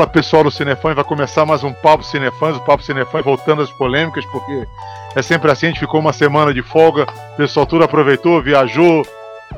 Fala 0.00 0.10
pessoal 0.10 0.44
do 0.44 0.50
Cinefãs, 0.50 0.94
vai 0.94 1.04
começar 1.04 1.44
mais 1.44 1.62
um 1.62 1.74
Papo 1.74 2.02
Cinefãs, 2.02 2.56
o 2.56 2.60
Papo 2.60 2.82
Cinefãs 2.82 3.22
voltando 3.22 3.60
às 3.60 3.70
polêmicas, 3.70 4.24
porque 4.32 4.66
é 5.14 5.20
sempre 5.20 5.50
assim, 5.50 5.66
a 5.66 5.68
gente 5.68 5.80
ficou 5.80 6.00
uma 6.00 6.14
semana 6.14 6.54
de 6.54 6.62
folga, 6.62 7.06
o 7.34 7.36
pessoal 7.36 7.66
tudo 7.66 7.84
aproveitou, 7.84 8.42
viajou, 8.42 9.06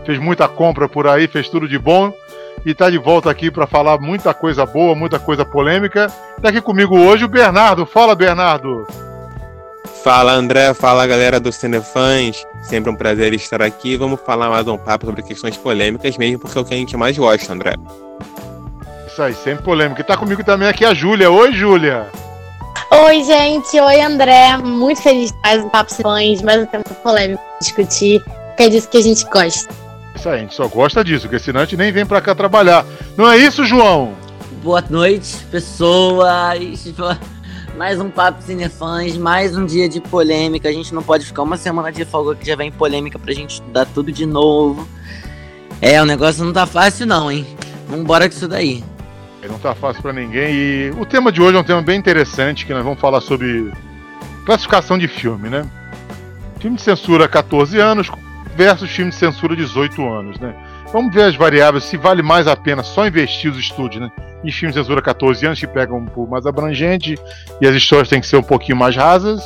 fez 0.04 0.18
muita 0.18 0.48
compra 0.48 0.88
por 0.88 1.06
aí, 1.06 1.28
fez 1.28 1.48
tudo 1.48 1.68
de 1.68 1.78
bom 1.78 2.12
e 2.66 2.74
tá 2.74 2.90
de 2.90 2.98
volta 2.98 3.30
aqui 3.30 3.52
para 3.52 3.68
falar 3.68 4.00
muita 4.00 4.34
coisa 4.34 4.66
boa, 4.66 4.96
muita 4.96 5.16
coisa 5.16 5.44
polêmica. 5.44 6.08
Tá 6.42 6.48
aqui 6.48 6.60
comigo 6.60 6.98
hoje 6.98 7.24
o 7.24 7.28
Bernardo. 7.28 7.86
Fala, 7.86 8.16
Bernardo. 8.16 8.84
Fala, 10.02 10.32
André. 10.32 10.74
Fala, 10.74 11.06
galera 11.06 11.38
do 11.38 11.52
Cinefãs. 11.52 12.44
Sempre 12.64 12.90
um 12.90 12.96
prazer 12.96 13.32
estar 13.32 13.62
aqui. 13.62 13.96
Vamos 13.96 14.20
falar 14.20 14.50
mais 14.50 14.66
um 14.66 14.76
papo 14.76 15.06
sobre 15.06 15.22
questões 15.22 15.56
polêmicas, 15.56 16.18
mesmo 16.18 16.40
porque 16.40 16.58
é 16.58 16.60
o 16.60 16.64
que 16.64 16.74
a 16.74 16.76
gente 16.76 16.96
mais 16.96 17.16
gosta, 17.16 17.52
André. 17.52 17.74
Isso 19.12 19.22
aí, 19.22 19.34
sempre 19.34 19.62
polêmico. 19.62 20.00
E 20.00 20.04
tá 20.04 20.16
comigo 20.16 20.42
também 20.42 20.66
aqui 20.66 20.86
a 20.86 20.94
Júlia. 20.94 21.30
Oi, 21.30 21.52
Júlia. 21.52 22.06
Oi, 22.90 23.22
gente. 23.22 23.78
Oi, 23.78 24.00
André. 24.00 24.56
Muito 24.56 25.02
feliz 25.02 25.30
de 25.30 25.38
mais 25.42 25.62
um 25.62 25.68
Papo 25.68 25.92
Cinefãs, 25.92 26.40
mais 26.40 26.62
um 26.62 26.64
tema 26.64 26.82
polêmico 26.82 27.42
pra 27.42 27.58
discutir, 27.58 28.24
que 28.56 28.62
é 28.62 28.70
disso 28.70 28.88
que 28.88 28.96
a 28.96 29.02
gente 29.02 29.26
gosta. 29.26 29.68
Isso 30.16 30.28
aí, 30.30 30.36
a 30.36 30.38
gente 30.38 30.54
só 30.54 30.66
gosta 30.66 31.04
disso, 31.04 31.28
porque 31.28 31.38
senão 31.38 31.60
a 31.60 31.64
gente 31.64 31.76
nem 31.76 31.92
vem 31.92 32.06
pra 32.06 32.22
cá 32.22 32.34
trabalhar. 32.34 32.86
Não 33.14 33.30
é 33.30 33.36
isso, 33.36 33.66
João? 33.66 34.14
Boa 34.62 34.82
noite, 34.88 35.36
pessoas. 35.50 36.90
Mais 37.76 38.00
um 38.00 38.08
Papo 38.08 38.40
Cinefãs, 38.42 39.16
mais 39.18 39.54
um 39.56 39.66
dia 39.66 39.90
de 39.90 40.00
polêmica. 40.00 40.70
A 40.70 40.72
gente 40.72 40.94
não 40.94 41.02
pode 41.02 41.26
ficar 41.26 41.42
uma 41.42 41.58
semana 41.58 41.92
de 41.92 42.04
folga 42.06 42.34
que 42.34 42.46
já 42.46 42.56
vem 42.56 42.72
polêmica 42.72 43.18
pra 43.18 43.34
gente 43.34 43.54
estudar 43.54 43.84
tudo 43.86 44.10
de 44.10 44.24
novo. 44.24 44.88
É, 45.82 46.00
o 46.00 46.06
negócio 46.06 46.44
não 46.44 46.52
tá 46.52 46.64
fácil 46.64 47.06
não, 47.06 47.30
hein? 47.30 47.46
Vambora 47.88 48.28
com 48.28 48.34
isso 48.34 48.48
daí. 48.48 48.82
Não 49.48 49.58
tá 49.58 49.74
fácil 49.74 50.02
para 50.02 50.12
ninguém. 50.12 50.54
E 50.54 50.90
o 50.98 51.04
tema 51.04 51.32
de 51.32 51.42
hoje 51.42 51.56
é 51.56 51.60
um 51.60 51.64
tema 51.64 51.82
bem 51.82 51.98
interessante, 51.98 52.64
que 52.64 52.72
nós 52.72 52.84
vamos 52.84 53.00
falar 53.00 53.20
sobre 53.20 53.72
classificação 54.46 54.96
de 54.96 55.08
filme, 55.08 55.48
né? 55.48 55.68
Filme 56.60 56.76
de 56.76 56.82
censura 56.82 57.28
14 57.28 57.78
anos, 57.78 58.10
versus 58.56 58.90
filme 58.90 59.10
de 59.10 59.16
censura 59.16 59.56
18 59.56 60.06
anos, 60.08 60.38
né? 60.38 60.54
Vamos 60.92 61.14
ver 61.14 61.24
as 61.24 61.34
variáveis, 61.34 61.84
se 61.84 61.96
vale 61.96 62.22
mais 62.22 62.46
a 62.46 62.56
pena 62.56 62.82
só 62.82 63.06
investir 63.06 63.50
os 63.50 63.58
estúdios, 63.58 64.02
né? 64.02 64.10
Em 64.44 64.52
filmes 64.52 64.74
de 64.74 64.82
censura 64.82 65.00
14 65.00 65.46
anos, 65.46 65.58
que 65.58 65.66
pegam 65.66 65.98
um 65.98 66.06
pouco 66.06 66.30
mais 66.30 66.46
abrangente 66.46 67.18
e 67.60 67.66
as 67.66 67.74
histórias 67.74 68.08
têm 68.08 68.20
que 68.20 68.26
ser 68.26 68.36
um 68.36 68.42
pouquinho 68.42 68.76
mais 68.76 68.94
rasas. 68.94 69.42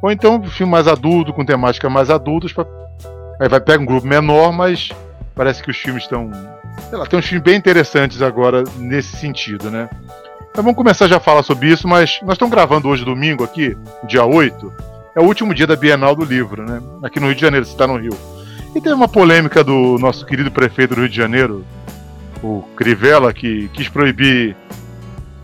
Ou 0.00 0.10
então 0.10 0.42
filme 0.44 0.70
mais 0.70 0.86
adulto, 0.86 1.32
com 1.32 1.44
temática 1.44 1.90
mais 1.90 2.08
adultas, 2.08 2.52
pra... 2.52 2.64
aí 3.40 3.48
vai 3.48 3.60
pegar 3.60 3.82
um 3.82 3.86
grupo 3.86 4.06
menor, 4.06 4.52
mas 4.52 4.90
parece 5.34 5.62
que 5.62 5.70
os 5.70 5.76
filmes 5.76 6.04
estão. 6.04 6.30
Sei 6.88 6.98
lá, 6.98 7.06
tem 7.06 7.18
uns 7.18 7.26
filmes 7.26 7.44
bem 7.44 7.56
interessantes 7.56 8.22
agora 8.22 8.64
nesse 8.76 9.16
sentido, 9.16 9.70
né? 9.70 9.88
Então 10.50 10.64
vamos 10.64 10.76
começar 10.76 11.06
já 11.06 11.18
a 11.18 11.20
falar 11.20 11.42
sobre 11.42 11.68
isso, 11.68 11.86
mas 11.86 12.18
nós 12.22 12.32
estamos 12.32 12.52
gravando 12.52 12.88
hoje 12.88 13.04
domingo 13.04 13.44
aqui, 13.44 13.76
dia 14.06 14.24
8 14.24 14.88
é 15.18 15.20
o 15.20 15.24
último 15.24 15.52
dia 15.52 15.66
da 15.66 15.74
Bienal 15.74 16.14
do 16.14 16.24
Livro, 16.24 16.64
né? 16.64 16.80
Aqui 17.02 17.18
no 17.18 17.26
Rio 17.26 17.34
de 17.34 17.40
Janeiro, 17.40 17.66
você 17.66 17.72
está 17.72 17.88
no 17.88 17.96
Rio. 17.96 18.16
E 18.72 18.80
teve 18.80 18.94
uma 18.94 19.08
polêmica 19.08 19.64
do 19.64 19.98
nosso 19.98 20.24
querido 20.24 20.48
prefeito 20.48 20.94
do 20.94 21.00
Rio 21.00 21.08
de 21.08 21.16
Janeiro, 21.16 21.64
o 22.40 22.62
Crivella, 22.76 23.32
que 23.32 23.68
quis 23.72 23.88
proibir 23.88 24.54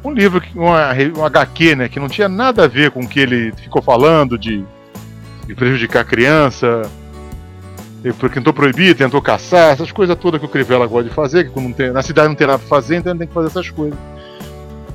um 0.05 0.12
livro, 0.12 0.40
um, 0.55 1.18
um 1.18 1.24
HQ, 1.24 1.74
né? 1.74 1.88
Que 1.88 1.98
não 1.98 2.08
tinha 2.08 2.28
nada 2.28 2.64
a 2.64 2.68
ver 2.68 2.92
com 2.92 3.00
o 3.00 3.08
que 3.08 3.18
ele 3.18 3.52
ficou 3.56 3.82
falando 3.82 4.38
de, 4.38 4.64
de 5.44 5.55
prejudicar 5.56 6.02
a 6.02 6.05
criança. 6.05 6.83
Tentou 8.13 8.53
proibir, 8.53 8.95
tentou 8.95 9.23
caçar, 9.23 9.73
essas 9.73 9.91
coisas 9.91 10.15
todas 10.17 10.39
que 10.39 10.47
o 10.47 10.48
Crivella 10.48 10.87
gosta 10.87 11.09
de 11.09 11.15
fazer, 11.15 11.51
que 11.51 11.73
tem, 11.73 11.91
na 11.91 12.03
cidade 12.03 12.29
não 12.29 12.35
tem 12.35 12.47
nada 12.47 12.59
para 12.59 12.69
fazer, 12.69 12.97
então 12.97 13.13
ele 13.13 13.20
tem 13.20 13.29
que 13.29 13.33
fazer 13.33 13.47
essas 13.47 13.70
coisas. 13.70 13.98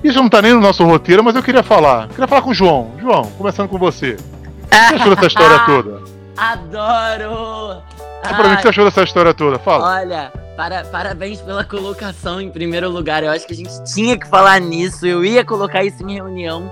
Isso 0.04 0.20
não 0.20 0.28
está 0.28 0.42
nem 0.42 0.54
no 0.54 0.62
nosso 0.62 0.86
roteiro, 0.86 1.24
mas 1.24 1.36
eu 1.36 1.42
queria 1.42 1.64
falar. 1.64 2.08
Queria 2.10 2.28
falar 2.28 2.42
com 2.44 2.52
o 2.52 2.54
João. 2.54 2.92
João, 3.02 3.24
começando 3.38 3.68
com 3.68 3.80
você. 3.80 4.12
O 4.12 4.68
que 4.68 4.76
você 4.76 4.96
achou 4.96 5.16
dessa 5.16 5.28
história 5.28 5.60
toda? 5.66 6.02
Adoro! 6.38 7.82
Fala 8.22 8.36
pra 8.36 8.48
mim 8.48 8.54
o 8.54 8.58
que 8.58 8.62
você 8.62 8.70
achou 8.70 8.86
dessa 8.86 9.04
história 9.04 9.34
toda, 9.34 9.58
fala. 9.58 10.02
Olha, 10.02 10.32
para, 10.56 10.84
parabéns 10.86 11.42
pela 11.42 11.64
colocação 11.64 12.40
em 12.40 12.52
primeiro 12.52 12.90
lugar. 12.90 13.24
Eu 13.24 13.32
acho 13.32 13.48
que 13.48 13.54
a 13.54 13.56
gente 13.56 13.84
tinha 13.92 14.18
que 14.18 14.28
falar 14.28 14.60
nisso. 14.62 15.06
Eu 15.08 15.26
ia 15.26 15.44
colocar 15.44 15.84
isso 15.84 16.04
em 16.08 16.14
reunião. 16.14 16.72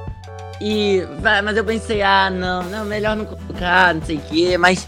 E. 0.62 1.06
Mas 1.44 1.58
eu 1.58 1.64
pensei, 1.64 2.02
ah, 2.02 2.30
não, 2.30 2.64
não, 2.64 2.86
melhor 2.86 3.16
não 3.16 3.26
colocar, 3.26 3.96
não 3.96 4.02
sei 4.04 4.18
o 4.18 4.22
quê. 4.22 4.58
Mas 4.58 4.88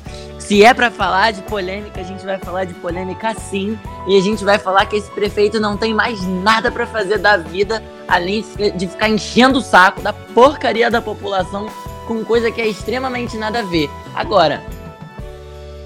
se 0.49 0.65
é 0.65 0.73
para 0.73 0.89
falar 0.89 1.29
de 1.29 1.43
polêmica, 1.43 2.01
a 2.01 2.03
gente 2.03 2.25
vai 2.25 2.39
falar 2.39 2.65
de 2.65 2.73
polêmica 2.73 3.35
sim. 3.35 3.77
E 4.07 4.17
a 4.17 4.19
gente 4.19 4.43
vai 4.43 4.57
falar 4.57 4.87
que 4.87 4.95
esse 4.95 5.11
prefeito 5.11 5.59
não 5.59 5.77
tem 5.77 5.93
mais 5.93 6.25
nada 6.25 6.71
para 6.71 6.87
fazer 6.87 7.19
da 7.19 7.37
vida 7.37 7.83
além 8.07 8.43
de 8.75 8.87
ficar 8.87 9.09
enchendo 9.09 9.59
o 9.59 9.61
saco 9.61 10.01
da 10.01 10.11
porcaria 10.11 10.89
da 10.89 11.03
população 11.03 11.67
com 12.07 12.25
coisa 12.25 12.49
que 12.49 12.59
é 12.59 12.67
extremamente 12.67 13.37
nada 13.37 13.59
a 13.59 13.61
ver. 13.61 13.87
Agora, 14.15 14.63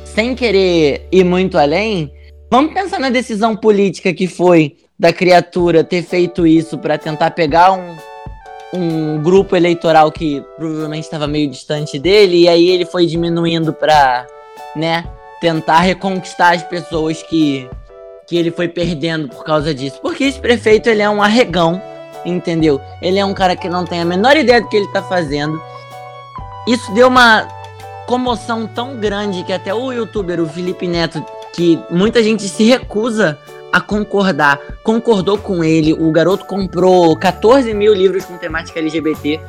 sem 0.05 0.33
querer 0.33 1.09
ir 1.11 1.25
muito 1.25 1.57
além, 1.57 2.09
vamos 2.49 2.73
pensar 2.73 3.01
na 3.01 3.09
decisão 3.09 3.57
política 3.57 4.13
que 4.13 4.27
foi 4.27 4.77
da 4.97 5.11
criatura 5.11 5.83
ter 5.83 6.03
feito 6.03 6.47
isso 6.47 6.77
para 6.77 6.97
tentar 6.97 7.31
pegar 7.31 7.73
um, 7.73 7.97
um 8.73 9.21
grupo 9.21 9.57
eleitoral 9.57 10.09
que 10.09 10.41
provavelmente 10.55 11.03
estava 11.03 11.27
meio 11.27 11.49
distante 11.49 11.99
dele, 11.99 12.43
e 12.43 12.47
aí 12.47 12.69
ele 12.69 12.85
foi 12.85 13.05
diminuindo 13.05 13.73
para, 13.73 14.25
né, 14.75 15.05
tentar 15.39 15.79
reconquistar 15.79 16.53
as 16.53 16.63
pessoas 16.63 17.21
que, 17.23 17.69
que 18.27 18.37
ele 18.37 18.51
foi 18.51 18.67
perdendo 18.67 19.27
por 19.29 19.43
causa 19.43 19.73
disso. 19.73 19.99
Porque 20.01 20.23
esse 20.23 20.39
prefeito, 20.39 20.89
ele 20.89 21.01
é 21.01 21.09
um 21.09 21.21
arregão, 21.21 21.81
entendeu? 22.25 22.79
Ele 23.01 23.19
é 23.19 23.25
um 23.25 23.33
cara 23.33 23.55
que 23.55 23.69
não 23.69 23.85
tem 23.85 24.01
a 24.01 24.05
menor 24.05 24.37
ideia 24.37 24.61
do 24.61 24.69
que 24.69 24.77
ele 24.77 24.91
tá 24.91 25.03
fazendo 25.03 25.61
isso 26.65 26.93
deu 26.93 27.09
uma 27.09 27.47
comoção 28.05 28.65
tão 28.65 28.97
grande 28.97 29.43
que 29.43 29.51
até 29.51 29.73
o 29.73 29.91
youtuber, 29.91 30.39
o 30.39 30.47
Felipe 30.47 30.87
Neto, 30.87 31.23
que 31.53 31.77
muita 31.89 32.23
gente 32.23 32.47
se 32.47 32.63
recusa 32.63 33.37
a 33.71 33.81
concordar, 33.81 34.59
concordou 34.81 35.37
com 35.37 35.63
ele. 35.63 35.93
O 35.93 36.09
garoto 36.11 36.45
comprou 36.45 37.17
14 37.17 37.73
mil 37.73 37.93
livros 37.93 38.23
com 38.23 38.37
temática 38.37 38.79
LGBT 38.79 39.41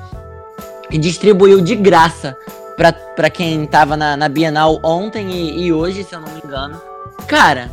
e 0.90 0.98
distribuiu 0.98 1.60
de 1.60 1.76
graça 1.76 2.36
para 2.76 3.30
quem 3.30 3.66
tava 3.66 3.96
na, 3.96 4.16
na 4.16 4.28
Bienal 4.28 4.80
ontem 4.82 5.30
e, 5.30 5.66
e 5.66 5.72
hoje, 5.72 6.04
se 6.04 6.14
eu 6.14 6.20
não 6.20 6.32
me 6.32 6.40
engano. 6.44 6.80
Cara, 7.26 7.70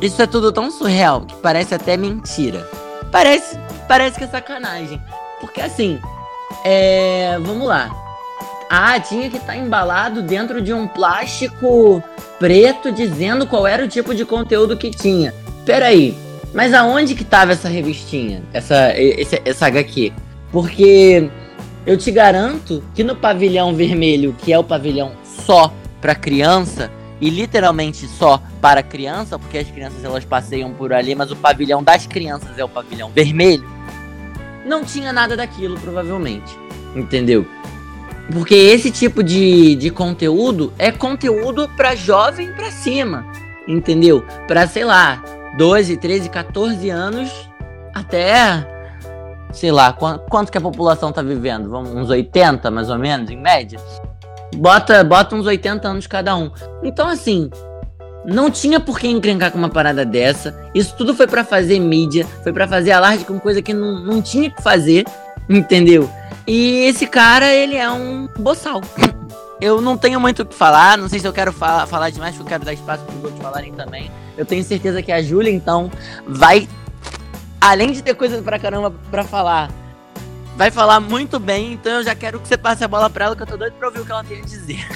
isso 0.00 0.20
é 0.20 0.26
tudo 0.26 0.52
tão 0.52 0.70
surreal 0.70 1.22
que 1.22 1.34
parece 1.36 1.74
até 1.74 1.96
mentira. 1.96 2.68
Parece, 3.10 3.58
parece 3.86 4.18
que 4.18 4.24
é 4.24 4.26
sacanagem. 4.26 5.00
Porque 5.40 5.60
assim, 5.60 6.00
é, 6.64 7.38
vamos 7.40 7.66
lá. 7.66 7.90
Ah, 8.68 8.98
tinha 8.98 9.30
que 9.30 9.36
estar 9.36 9.52
tá 9.52 9.56
embalado 9.56 10.22
dentro 10.22 10.60
de 10.60 10.72
um 10.72 10.88
plástico 10.88 12.02
preto 12.38 12.90
dizendo 12.90 13.46
qual 13.46 13.66
era 13.66 13.84
o 13.84 13.88
tipo 13.88 14.14
de 14.14 14.24
conteúdo 14.24 14.76
que 14.76 14.90
tinha. 14.90 15.32
Peraí, 15.64 16.16
mas 16.52 16.74
aonde 16.74 17.14
que 17.14 17.24
tava 17.24 17.52
essa 17.52 17.68
revistinha? 17.68 18.42
Essa, 18.52 18.92
esse, 18.98 19.40
essa 19.44 19.66
HQ? 19.66 20.12
Porque 20.50 21.30
eu 21.86 21.96
te 21.96 22.10
garanto 22.10 22.82
que 22.94 23.04
no 23.04 23.16
pavilhão 23.16 23.74
vermelho, 23.74 24.34
que 24.38 24.52
é 24.52 24.58
o 24.58 24.64
pavilhão 24.64 25.12
só 25.24 25.72
para 26.00 26.14
criança, 26.14 26.90
e 27.20 27.30
literalmente 27.30 28.06
só 28.06 28.42
para 28.60 28.82
criança, 28.82 29.38
porque 29.38 29.58
as 29.58 29.70
crianças 29.70 30.04
elas 30.04 30.24
passeiam 30.24 30.72
por 30.72 30.92
ali, 30.92 31.14
mas 31.14 31.30
o 31.30 31.36
pavilhão 31.36 31.82
das 31.82 32.06
crianças 32.06 32.58
é 32.58 32.64
o 32.64 32.68
pavilhão 32.68 33.10
vermelho 33.10 33.74
não 34.64 34.84
tinha 34.84 35.12
nada 35.12 35.36
daquilo, 35.36 35.78
provavelmente. 35.78 36.58
Entendeu? 36.96 37.46
Porque 38.32 38.54
esse 38.54 38.90
tipo 38.90 39.22
de, 39.22 39.74
de 39.76 39.90
conteúdo 39.90 40.72
é 40.78 40.90
conteúdo 40.90 41.68
para 41.76 41.94
jovem 41.94 42.52
para 42.52 42.70
cima. 42.70 43.26
Entendeu? 43.68 44.24
Para, 44.46 44.66
sei 44.66 44.84
lá, 44.84 45.22
12, 45.56 45.96
13, 45.96 46.28
14 46.28 46.90
anos 46.90 47.30
até. 47.92 48.66
Sei 49.54 49.70
lá, 49.70 49.92
quanto, 49.92 50.28
quanto 50.28 50.50
que 50.50 50.58
a 50.58 50.60
população 50.60 51.12
tá 51.12 51.22
vivendo? 51.22 51.70
Vamos, 51.70 51.90
uns 51.94 52.10
80 52.10 52.70
mais 52.70 52.90
ou 52.90 52.98
menos, 52.98 53.30
em 53.30 53.36
média? 53.36 53.78
Bota, 54.56 55.02
bota 55.04 55.36
uns 55.36 55.46
80 55.46 55.88
anos 55.88 56.06
cada 56.06 56.36
um. 56.36 56.50
Então, 56.82 57.08
assim, 57.08 57.48
não 58.24 58.50
tinha 58.50 58.80
por 58.80 58.98
que 58.98 59.06
encrencar 59.06 59.52
com 59.52 59.58
uma 59.58 59.68
parada 59.68 60.04
dessa. 60.04 60.54
Isso 60.74 60.94
tudo 60.96 61.14
foi 61.14 61.26
para 61.26 61.44
fazer 61.44 61.78
mídia, 61.78 62.26
foi 62.42 62.52
para 62.52 62.66
fazer 62.66 62.92
alarde 62.92 63.24
com 63.24 63.38
coisa 63.38 63.62
que 63.62 63.72
não, 63.72 64.00
não 64.00 64.20
tinha 64.20 64.50
que 64.50 64.62
fazer, 64.62 65.04
entendeu? 65.48 66.10
E 66.46 66.84
esse 66.86 67.06
cara, 67.06 67.52
ele 67.52 67.76
é 67.76 67.90
um 67.90 68.28
boçal. 68.38 68.80
Eu 69.60 69.80
não 69.80 69.96
tenho 69.96 70.20
muito 70.20 70.42
o 70.42 70.44
que 70.44 70.54
falar, 70.54 70.98
não 70.98 71.08
sei 71.08 71.20
se 71.20 71.26
eu 71.26 71.32
quero 71.32 71.50
falar, 71.52 71.86
falar 71.86 72.10
demais, 72.10 72.34
porque 72.34 72.42
eu 72.42 72.48
quero 72.48 72.64
dar 72.64 72.72
espaço 72.74 73.02
para 73.04 73.14
os 73.14 73.24
outros 73.24 73.40
falarem 73.40 73.72
também. 73.72 74.10
Eu 74.36 74.44
tenho 74.44 74.62
certeza 74.62 75.00
que 75.00 75.10
a 75.10 75.22
Júlia, 75.22 75.50
então, 75.50 75.90
vai. 76.26 76.68
Além 77.64 77.92
de 77.92 78.02
ter 78.02 78.14
coisas 78.14 78.44
pra 78.44 78.58
caramba 78.58 78.92
pra 79.10 79.24
falar, 79.24 79.70
vai 80.54 80.70
falar 80.70 81.00
muito 81.00 81.38
bem, 81.38 81.72
então 81.72 81.92
eu 81.92 82.04
já 82.04 82.14
quero 82.14 82.38
que 82.38 82.46
você 82.46 82.58
passe 82.58 82.84
a 82.84 82.88
bola 82.88 83.08
pra 83.08 83.24
ela, 83.24 83.34
que 83.34 83.40
eu 83.40 83.46
tô 83.46 83.56
doido 83.56 83.72
pra 83.78 83.88
ouvir 83.88 84.00
o 84.00 84.04
que 84.04 84.12
ela 84.12 84.22
tem 84.22 84.42
a 84.42 84.44
dizer. 84.44 84.86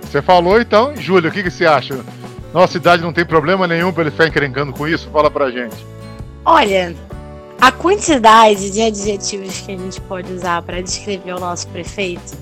Você 0.00 0.22
falou 0.22 0.60
então, 0.60 0.94
Júlia, 0.94 1.28
o 1.28 1.32
que, 1.32 1.42
que 1.42 1.50
você 1.50 1.66
acha? 1.66 1.98
Nossa 2.54 2.74
cidade 2.74 3.02
não 3.02 3.12
tem 3.12 3.26
problema 3.26 3.66
nenhum 3.66 3.92
pra 3.92 4.02
ele 4.02 4.12
ficar 4.12 4.28
encrencando 4.28 4.72
com 4.72 4.86
isso? 4.86 5.10
Fala 5.10 5.28
pra 5.28 5.50
gente. 5.50 5.74
Olha, 6.44 6.94
a 7.60 7.72
quantidade 7.72 8.70
de 8.70 8.80
adjetivos 8.80 9.60
que 9.62 9.72
a 9.72 9.76
gente 9.76 10.00
pode 10.02 10.32
usar 10.32 10.62
para 10.62 10.80
descrever 10.80 11.32
o 11.32 11.40
nosso 11.40 11.66
prefeito. 11.66 12.38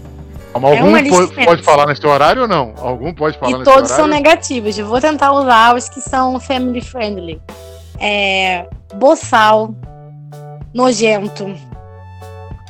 Mas 0.52 0.64
algum 0.64 0.94
é 0.94 1.08
pode, 1.08 1.44
pode, 1.46 1.62
falar 1.62 1.86
nesse 1.86 2.06
horário 2.06 2.42
ou 2.42 2.48
não? 2.48 2.74
Algum 2.76 3.14
pode 3.14 3.38
falar 3.38 3.52
e 3.52 3.58
nesse 3.58 3.64
todos 3.64 3.90
são 3.90 4.06
negativos. 4.06 4.78
Eu 4.78 4.86
vou 4.86 5.00
tentar 5.00 5.32
usar 5.32 5.74
os 5.74 5.88
que 5.88 6.02
são 6.02 6.38
family 6.38 6.82
friendly. 6.82 7.40
É, 8.00 8.66
boçal, 8.94 9.74
nojento, 10.72 11.54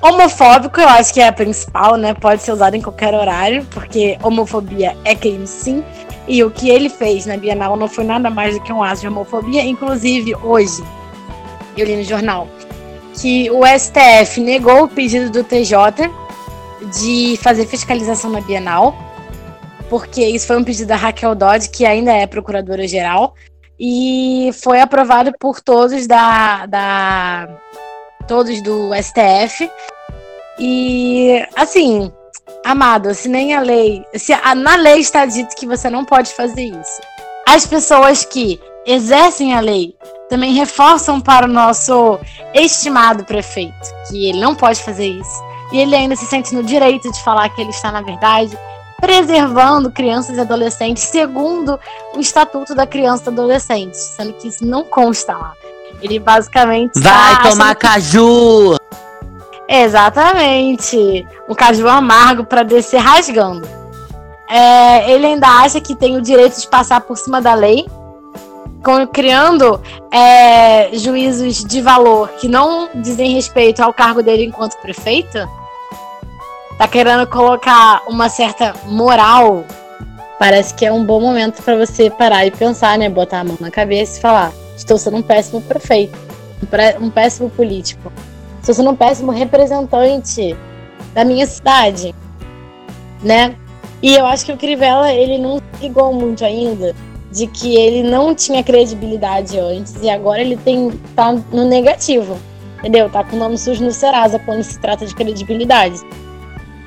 homofóbico, 0.02 0.80
eu 0.80 0.88
acho 0.88 1.14
que 1.14 1.20
é 1.20 1.28
a 1.28 1.32
principal, 1.32 1.96
né? 1.96 2.14
Pode 2.14 2.42
ser 2.42 2.52
usado 2.52 2.74
em 2.74 2.82
qualquer 2.82 3.14
horário, 3.14 3.64
porque 3.70 4.18
homofobia 4.22 4.96
é 5.04 5.14
crime 5.14 5.46
sim. 5.46 5.84
E 6.26 6.42
o 6.44 6.50
que 6.50 6.68
ele 6.68 6.88
fez 6.88 7.26
na 7.26 7.36
Bienal 7.36 7.76
não 7.76 7.88
foi 7.88 8.04
nada 8.04 8.30
mais 8.30 8.54
do 8.54 8.62
que 8.62 8.72
um 8.72 8.82
ato 8.82 9.00
de 9.00 9.08
homofobia. 9.08 9.64
Inclusive, 9.64 10.34
hoje, 10.36 10.82
eu 11.76 11.86
li 11.86 11.96
no 11.96 12.04
jornal 12.04 12.48
que 13.14 13.50
o 13.50 13.62
STF 13.66 14.40
negou 14.40 14.84
o 14.84 14.88
pedido 14.88 15.30
do 15.30 15.44
TJ 15.44 16.10
de 16.98 17.36
fazer 17.42 17.66
fiscalização 17.66 18.30
na 18.30 18.40
Bienal, 18.40 18.94
porque 19.88 20.24
isso 20.24 20.46
foi 20.46 20.56
um 20.56 20.64
pedido 20.64 20.88
da 20.88 20.96
Raquel 20.96 21.34
Dodge, 21.34 21.68
que 21.68 21.84
ainda 21.84 22.12
é 22.12 22.26
procuradora-geral, 22.26 23.34
e 23.80 24.50
foi 24.62 24.78
aprovado 24.78 25.32
por 25.40 25.62
todos 25.62 26.06
da, 26.06 26.66
da 26.66 27.48
todos 28.28 28.62
do 28.62 28.90
STF. 28.94 29.70
E 30.58 31.42
assim, 31.56 32.12
amado, 32.62 33.14
se 33.14 33.26
nem 33.26 33.54
a 33.54 33.60
lei, 33.60 34.04
se 34.14 34.34
a, 34.34 34.54
na 34.54 34.76
lei 34.76 34.98
está 34.98 35.24
dito 35.24 35.56
que 35.56 35.66
você 35.66 35.88
não 35.88 36.04
pode 36.04 36.30
fazer 36.34 36.64
isso. 36.64 37.00
As 37.48 37.66
pessoas 37.66 38.22
que 38.22 38.60
exercem 38.86 39.54
a 39.54 39.60
lei 39.60 39.96
também 40.28 40.52
reforçam 40.52 41.18
para 41.18 41.46
o 41.46 41.52
nosso 41.52 42.20
estimado 42.54 43.24
prefeito 43.24 43.74
que 44.08 44.28
ele 44.28 44.40
não 44.40 44.54
pode 44.54 44.82
fazer 44.82 45.06
isso. 45.06 45.50
E 45.72 45.78
ele 45.78 45.96
ainda 45.96 46.16
se 46.16 46.26
sente 46.26 46.54
no 46.54 46.62
direito 46.62 47.10
de 47.10 47.24
falar 47.24 47.48
que 47.48 47.62
ele 47.62 47.70
está, 47.70 47.90
na 47.90 48.02
verdade, 48.02 48.56
preservando 49.00 49.90
crianças 49.90 50.36
e 50.36 50.40
adolescentes 50.40 51.04
segundo 51.04 51.78
o 52.14 52.20
Estatuto 52.20 52.74
da 52.74 52.86
Criança 52.86 53.24
e 53.26 53.28
Adolescente, 53.28 53.96
sendo 53.96 54.32
que 54.34 54.48
isso 54.48 54.64
não 54.64 54.84
consta 54.84 55.36
lá. 55.36 55.52
Ele 56.02 56.18
basicamente. 56.18 57.00
Vai 57.00 57.50
tomar 57.50 57.74
que... 57.74 57.86
caju! 57.86 58.76
Exatamente. 59.68 61.26
Um 61.48 61.54
caju 61.54 61.88
amargo 61.88 62.44
para 62.44 62.62
descer 62.62 62.98
rasgando. 62.98 63.66
É, 64.48 65.10
ele 65.12 65.26
ainda 65.26 65.46
acha 65.46 65.80
que 65.80 65.94
tem 65.94 66.16
o 66.16 66.20
direito 66.20 66.60
de 66.60 66.66
passar 66.66 67.00
por 67.00 67.16
cima 67.16 67.40
da 67.40 67.54
lei 67.54 67.86
criando 69.12 69.80
é, 70.10 70.90
juízos 70.94 71.62
de 71.64 71.80
valor 71.82 72.28
que 72.40 72.48
não 72.48 72.88
dizem 72.94 73.34
respeito 73.34 73.80
ao 73.80 73.92
cargo 73.92 74.22
dele 74.22 74.46
enquanto 74.46 74.76
prefeito, 74.78 75.38
tá 76.80 76.88
querendo 76.88 77.26
colocar 77.26 78.02
uma 78.08 78.30
certa 78.30 78.72
moral. 78.86 79.66
Parece 80.38 80.72
que 80.72 80.86
é 80.86 80.90
um 80.90 81.04
bom 81.04 81.20
momento 81.20 81.62
para 81.62 81.76
você 81.76 82.08
parar 82.08 82.46
e 82.46 82.50
pensar, 82.50 82.96
né? 82.96 83.06
Botar 83.06 83.40
a 83.40 83.44
mão 83.44 83.58
na 83.60 83.70
cabeça 83.70 84.16
e 84.16 84.22
falar: 84.22 84.50
estou 84.74 84.96
sendo 84.96 85.18
um 85.18 85.22
péssimo 85.22 85.60
prefeito, 85.60 86.18
um 86.98 87.10
péssimo 87.10 87.50
político, 87.50 88.10
estou 88.60 88.74
sendo 88.74 88.88
um 88.88 88.96
péssimo 88.96 89.30
representante 89.30 90.56
da 91.12 91.22
minha 91.22 91.44
cidade, 91.44 92.14
né? 93.22 93.54
E 94.02 94.14
eu 94.14 94.24
acho 94.24 94.46
que 94.46 94.52
o 94.52 94.56
Crivella 94.56 95.12
ele 95.12 95.36
não 95.36 95.60
ligou 95.82 96.14
muito 96.14 96.42
ainda 96.46 96.94
de 97.30 97.46
que 97.46 97.76
ele 97.76 98.08
não 98.08 98.34
tinha 98.34 98.64
credibilidade 98.64 99.58
antes 99.58 99.96
e 100.00 100.08
agora 100.08 100.40
ele 100.40 100.56
tem 100.56 100.90
tá 101.14 101.30
no 101.52 101.66
negativo, 101.66 102.38
entendeu? 102.78 103.10
Tá 103.10 103.22
com 103.22 103.36
o 103.36 103.38
nome 103.38 103.58
sujo 103.58 103.84
no 103.84 103.92
Serasa 103.92 104.38
quando 104.38 104.62
se 104.62 104.78
trata 104.78 105.04
de 105.04 105.14
credibilidade. 105.14 106.00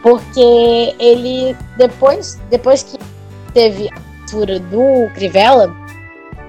Porque 0.04 0.94
ele 1.00 1.58
depois, 1.78 2.40
depois 2.50 2.84
que 2.84 3.00
teve 3.54 3.90
a 3.90 4.22
altura 4.22 4.60
do 4.60 5.10
Crivella, 5.16 5.74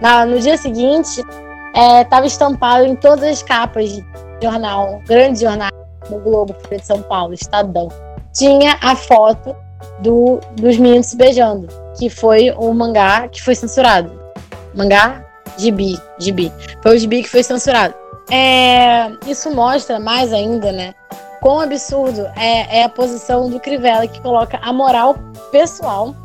na, 0.03 0.27
no 0.27 0.39
dia 0.41 0.59
seguinte 0.59 1.23
estava 2.03 2.25
é, 2.25 2.27
estampado 2.27 2.85
em 2.85 2.97
todas 2.97 3.25
as 3.25 3.43
capas 3.43 3.91
de 3.91 4.05
jornal, 4.43 5.01
grande 5.07 5.41
jornal 5.41 5.71
do 6.11 6.19
Globo, 6.19 6.55
Folha 6.63 6.79
de 6.79 6.87
São 6.87 7.01
Paulo, 7.03 7.33
Estadão. 7.33 7.89
Tinha 8.33 8.77
a 8.83 8.97
foto 8.97 9.57
do, 10.01 10.41
dos 10.57 10.77
meninos 10.77 11.07
se 11.07 11.17
beijando, 11.17 11.69
que 11.99 12.11
foi 12.11 12.51
o 12.51 12.73
mangá 12.75 13.29
que 13.29 13.43
foi 13.43 13.55
censurado. 13.55 14.13
Mangá? 14.75 15.25
Gibi, 15.57 15.97
gibi. 16.19 16.53
Foi 16.83 16.97
o 16.97 16.99
gibi 16.99 17.23
que 17.23 17.29
foi 17.31 17.43
censurado. 17.43 17.95
É, 18.31 19.11
isso 19.27 19.55
mostra 19.55 20.01
mais 20.01 20.33
ainda, 20.33 20.73
né? 20.73 20.95
Quão 21.45 21.61
absurdo 21.61 22.23
é, 22.37 22.79
é 22.79 22.85
a 22.85 22.89
posição 22.89 23.51
do 23.51 23.61
Crivella, 23.61 24.07
que 24.07 24.19
coloca 24.23 24.59
a 24.63 24.73
moral 24.73 25.15
pessoal 25.53 26.17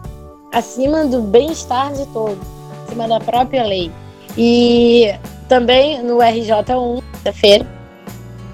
acima 0.53 1.03
do 1.03 1.21
bem-estar 1.21 1.91
de 1.91 2.05
todos, 2.13 2.39
acima 2.87 3.05
da 3.05 3.19
própria 3.19 3.65
lei. 3.65 3.91
E 4.37 5.13
também 5.49 6.01
no 6.01 6.19
RJ1, 6.19 7.03
feira 7.33 7.67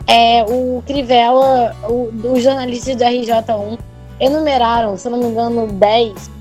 é, 0.07 0.43
o 0.43 0.81
Crivella, 0.87 1.75
os 1.87 2.41
jornalistas 2.41 2.95
do 2.95 3.03
RJ1 3.03 3.77
enumeraram, 4.19 4.97
se 4.97 5.07
não 5.07 5.19
me 5.19 5.25
engano, 5.25 5.67
10, 5.67 6.31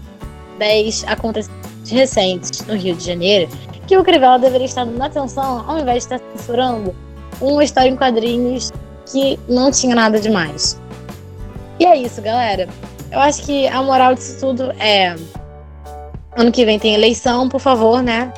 10 0.59 1.05
acontecimentos 1.07 1.91
recentes 1.91 2.67
no 2.67 2.75
Rio 2.75 2.97
de 2.97 3.05
Janeiro 3.05 3.53
que 3.87 3.99
o 3.99 4.03
Crivella 4.03 4.39
deveria 4.39 4.65
estar 4.65 4.87
dando 4.87 5.03
atenção 5.03 5.69
ao 5.69 5.81
invés 5.81 6.07
de 6.07 6.15
estar 6.15 6.21
censurando 6.35 6.95
uma 7.43 7.63
história 7.63 7.91
em 7.91 7.97
quadrinhos 7.97 8.73
que 9.07 9.39
não 9.49 9.71
tinha 9.71 9.95
nada 9.95 10.21
demais. 10.21 10.81
E 11.79 11.85
é 11.85 11.97
isso, 11.97 12.23
galera. 12.23 12.69
Eu 13.11 13.21
acho 13.21 13.43
que 13.43 13.67
a 13.69 13.83
moral 13.83 14.15
disso 14.15 14.39
tudo 14.41 14.73
é. 14.73 15.15
Ano 16.37 16.51
que 16.51 16.65
vem 16.65 16.79
tem 16.79 16.95
eleição, 16.95 17.49
por 17.49 17.61
favor, 17.61 18.03
né? 18.03 18.33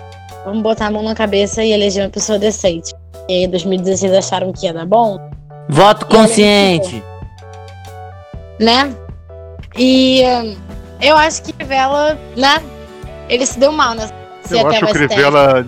Vamos 0.44 0.62
botar 0.62 0.86
a 0.86 0.90
mão 0.90 1.02
na 1.02 1.14
cabeça 1.14 1.64
e 1.64 1.72
eleger 1.72 2.04
uma 2.04 2.10
pessoa 2.10 2.38
decente. 2.38 2.94
E 3.28 3.32
aí, 3.32 3.44
em 3.44 3.50
2016 3.50 4.12
acharam 4.12 4.52
que 4.52 4.66
ia 4.66 4.72
dar 4.72 4.86
bom. 4.86 5.18
Voto 5.68 6.06
consciente. 6.06 7.02
Né? 8.60 8.94
E 9.76 10.22
hum, 10.24 10.56
eu 11.00 11.16
acho 11.16 11.42
que 11.42 11.52
Crivella, 11.52 12.18
né? 12.36 12.62
Ele 13.28 13.44
se 13.44 13.58
deu 13.58 13.72
mal, 13.72 13.94
né? 13.94 14.08
Se 14.44 14.58
eu 14.58 14.66
acho 14.68 14.78
que 14.78 14.84
o 14.84 14.88
Crivella 14.88 15.66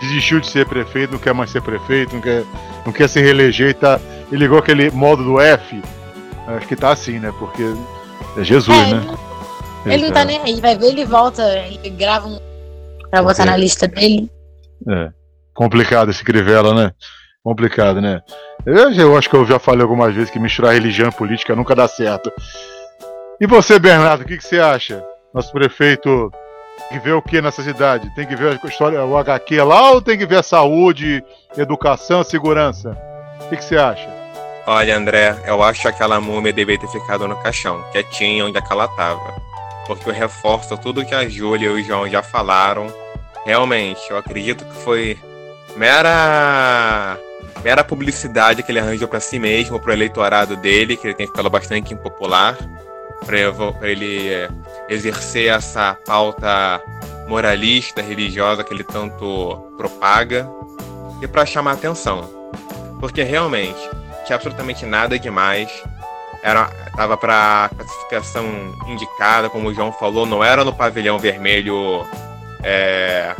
desistiu 0.00 0.40
de 0.40 0.46
ser 0.46 0.66
prefeito, 0.66 1.12
não 1.12 1.18
quer 1.18 1.34
mais 1.34 1.50
ser 1.50 1.60
prefeito, 1.60 2.14
não 2.14 2.22
quer, 2.22 2.44
não 2.86 2.92
quer 2.92 3.08
se 3.08 3.20
reeleger 3.20 3.70
e 3.70 3.74
tá. 3.74 4.00
Ele 4.30 4.42
ligou 4.42 4.58
aquele 4.58 4.90
modo 4.90 5.24
do 5.24 5.40
F. 5.40 5.82
Acho 6.46 6.66
que 6.66 6.76
tá 6.76 6.90
assim, 6.90 7.18
né? 7.18 7.32
Porque 7.38 7.62
é 8.36 8.44
Jesus, 8.44 8.76
é, 8.76 8.94
né? 8.94 9.18
Ele, 9.84 9.94
ele 9.94 10.06
não 10.06 10.12
tá 10.12 10.24
nem 10.24 10.40
aí, 10.40 10.60
vai 10.60 10.76
ver, 10.76 10.86
ele 10.86 11.04
volta, 11.04 11.42
ele 11.58 11.90
grava 11.90 12.26
um 12.28 12.38
pra 13.10 13.22
botar 13.22 13.44
na 13.44 13.56
lista 13.56 13.88
dele. 13.88 14.30
É. 14.88 15.10
Complicado 15.54 16.10
esse 16.10 16.24
Crivella, 16.24 16.74
né? 16.74 16.92
Complicado, 17.42 18.00
né? 18.00 18.20
Eu, 18.64 18.92
eu 18.92 19.16
acho 19.16 19.28
que 19.28 19.36
eu 19.36 19.46
já 19.46 19.58
falei 19.58 19.82
algumas 19.82 20.14
vezes 20.14 20.30
que 20.30 20.38
misturar 20.38 20.74
religião 20.74 21.08
e 21.08 21.12
política 21.12 21.56
nunca 21.56 21.74
dá 21.74 21.88
certo. 21.88 22.30
E 23.40 23.46
você, 23.46 23.78
Bernardo, 23.78 24.22
o 24.22 24.26
que, 24.26 24.36
que 24.36 24.44
você 24.44 24.60
acha? 24.60 25.02
Nosso 25.32 25.50
prefeito 25.50 26.30
tem 26.88 26.98
que 26.98 27.04
ver 27.04 27.12
o 27.12 27.22
que 27.22 27.40
nessa 27.40 27.62
cidade? 27.62 28.14
Tem 28.14 28.26
que 28.26 28.36
ver 28.36 28.60
a 28.62 28.66
história, 28.66 29.04
o 29.04 29.16
HQ 29.16 29.62
lá 29.62 29.92
ou 29.92 30.02
tem 30.02 30.18
que 30.18 30.26
ver 30.26 30.36
a 30.36 30.42
saúde, 30.42 31.24
educação, 31.56 32.22
segurança? 32.22 32.96
O 33.44 33.48
que, 33.48 33.56
que 33.56 33.64
você 33.64 33.76
acha? 33.76 34.19
Olha, 34.66 34.96
André, 34.96 35.42
eu 35.46 35.62
acho 35.62 35.82
que 35.82 35.88
aquela 35.88 36.20
múmia 36.20 36.52
deveria 36.52 36.80
ter 36.80 37.00
ficado 37.00 37.26
no 37.26 37.36
caixão, 37.36 37.82
quietinha 37.92 38.44
onde 38.44 38.58
é 38.58 38.62
ela 38.70 38.88
tava. 38.88 39.34
Porque 39.86 40.08
eu 40.08 40.12
reforço 40.12 40.76
tudo 40.78 41.04
que 41.04 41.14
a 41.14 41.28
Júlia 41.28 41.68
e 41.68 41.72
o 41.72 41.84
João 41.84 42.08
já 42.08 42.22
falaram. 42.22 42.86
Realmente, 43.44 44.00
eu 44.10 44.16
acredito 44.16 44.64
que 44.64 44.74
foi 44.82 45.18
mera 45.76 47.18
mera 47.64 47.82
publicidade 47.82 48.62
que 48.62 48.70
ele 48.70 48.78
arranjou 48.78 49.08
para 49.08 49.20
si 49.20 49.38
mesmo, 49.38 49.80
para 49.80 49.90
o 49.90 49.92
eleitorado 49.92 50.56
dele, 50.56 50.96
que 50.96 51.06
ele 51.06 51.14
tem 51.14 51.26
ficado 51.26 51.50
bastante 51.50 51.92
impopular 51.92 52.56
para 53.24 53.88
ele 53.88 54.28
é, 54.28 54.48
exercer 54.88 55.52
essa 55.52 55.96
pauta 56.06 56.82
moralista, 57.28 58.02
religiosa 58.02 58.64
que 58.64 58.72
ele 58.72 58.82
tanto 58.82 59.72
propaga 59.76 60.48
e 61.22 61.28
para 61.28 61.46
chamar 61.46 61.72
atenção. 61.72 62.28
Porque 62.98 63.22
realmente 63.22 63.78
tinha 64.24 64.36
absolutamente 64.36 64.86
nada 64.86 65.18
demais. 65.18 65.70
Era 66.42 66.66
tava 66.96 67.16
para 67.16 67.70
classificação 67.76 68.44
indicada, 68.86 69.50
como 69.50 69.68
o 69.68 69.74
João 69.74 69.92
falou, 69.92 70.24
não 70.26 70.42
era 70.42 70.64
no 70.64 70.72
pavilhão 70.72 71.18
vermelho 71.18 72.06
é, 72.62 73.34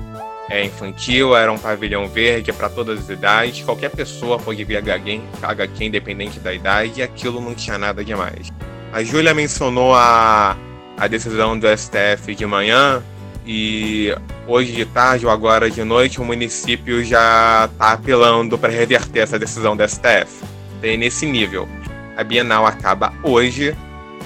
é 0.51 0.65
infantil, 0.65 1.37
era 1.37 1.51
um 1.51 1.59
pavilhão 1.59 2.09
verde 2.09 2.53
para 2.53 2.69
todas 2.69 3.01
as 3.01 3.09
idades. 3.09 3.63
Qualquer 3.63 3.91
pessoa 3.91 4.39
pode 4.39 4.63
ver 4.65 4.79
HQ, 4.79 5.21
HQ 5.43 5.85
independente 5.85 6.41
da 6.41 6.53
idade 6.53 7.01
e 7.01 7.03
aquilo 7.03 7.41
não 7.41 7.55
tinha 7.55 7.79
nada 7.79 8.05
demais. 8.05 8.51
A 8.93 9.03
Júlia 9.03 9.33
mencionou 9.33 9.95
a, 9.95 10.57
a 10.97 11.07
decisão 11.07 11.59
do 11.59 11.67
STF 11.77 12.35
de 12.35 12.45
manhã 12.45 13.03
E 13.47 14.15
hoje 14.47 14.73
de 14.73 14.85
tarde 14.85 15.25
ou 15.25 15.33
agora 15.33 15.71
de 15.71 15.83
noite 15.83 16.21
o 16.21 16.25
município 16.25 17.03
já 17.05 17.69
está 17.73 17.93
apelando 17.93 18.59
para 18.59 18.71
reverter 18.71 19.21
essa 19.21 19.39
decisão 19.39 19.77
da 19.77 19.87
STF. 19.87 20.45
Tem 20.81 20.97
nesse 20.97 21.27
nível. 21.27 21.69
A 22.17 22.25
Bienal 22.25 22.67
acaba 22.67 23.13
hoje 23.23 23.77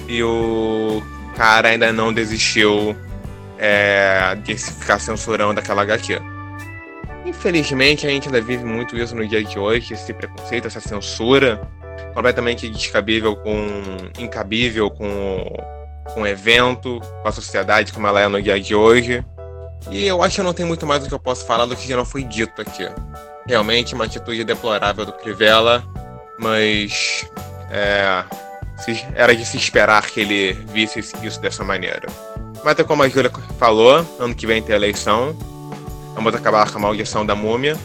e 0.07 0.21
o 0.23 1.01
cara 1.35 1.69
ainda 1.69 1.91
não 1.91 2.13
desistiu 2.13 2.95
é, 3.57 4.35
de 4.43 4.57
ficar 4.57 4.99
censurando 4.99 5.59
aquela 5.59 5.81
HQ. 5.81 6.19
Infelizmente, 7.25 8.05
a 8.05 8.09
gente 8.09 8.27
ainda 8.27 8.41
vive 8.41 8.63
muito 8.63 8.95
isso 8.97 9.15
no 9.15 9.27
dia 9.27 9.43
de 9.43 9.57
hoje, 9.57 9.93
esse 9.93 10.13
preconceito, 10.13 10.67
essa 10.67 10.79
censura 10.79 11.59
completamente 12.13 12.69
descabível 12.69 13.35
com 13.35 13.67
incabível 14.19 14.89
com, 14.89 15.43
com 16.13 16.21
o 16.21 16.27
evento, 16.27 17.01
com 17.21 17.27
a 17.27 17.31
sociedade 17.31 17.91
como 17.91 18.07
ela 18.07 18.21
é 18.21 18.27
no 18.27 18.41
dia 18.41 18.59
de 18.59 18.75
hoje. 18.75 19.25
E 19.89 20.05
eu 20.05 20.21
acho 20.23 20.37
que 20.37 20.41
não 20.41 20.53
tem 20.53 20.65
muito 20.65 20.85
mais 20.85 21.03
do 21.03 21.09
que 21.09 21.13
eu 21.13 21.19
posso 21.19 21.45
falar 21.45 21.65
do 21.65 21.75
que 21.75 21.87
já 21.87 21.95
não 21.95 22.05
foi 22.05 22.23
dito 22.23 22.61
aqui. 22.61 22.87
Realmente 23.47 23.93
uma 23.93 24.05
atitude 24.05 24.43
deplorável 24.43 25.05
do 25.05 25.13
Crivella, 25.13 25.83
mas 26.37 27.25
é, 27.71 28.23
era 29.13 29.35
de 29.35 29.45
se 29.45 29.57
esperar 29.57 30.05
que 30.05 30.19
ele 30.19 30.53
visse 30.73 30.99
isso 30.99 31.39
dessa 31.41 31.63
maneira. 31.63 32.07
Mas 32.63 32.79
é 32.79 32.83
como 32.83 33.03
a 33.03 33.09
Júlia 33.09 33.31
falou, 33.59 34.05
ano 34.19 34.33
que 34.33 34.47
vem 34.47 34.61
tem 34.61 34.75
eleição. 34.75 35.35
Vamos 36.15 36.33
acabar 36.33 36.69
com 36.71 36.77
a 36.77 36.81
maldição 36.81 37.25
da 37.25 37.35
múmia. 37.35 37.77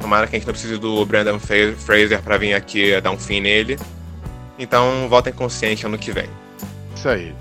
Tomara 0.00 0.26
que 0.26 0.36
a 0.36 0.38
gente 0.38 0.46
não 0.46 0.52
precise 0.52 0.76
do 0.76 1.04
Brandon 1.06 1.38
Fraser 1.38 2.20
para 2.22 2.36
vir 2.36 2.54
aqui 2.54 3.00
dar 3.00 3.10
um 3.10 3.18
fim 3.18 3.40
nele. 3.40 3.78
Então, 4.58 5.08
votem 5.08 5.32
consciente 5.32 5.86
ano 5.86 5.96
que 5.96 6.12
vem. 6.12 6.28
Isso 6.94 7.08
aí. 7.08 7.34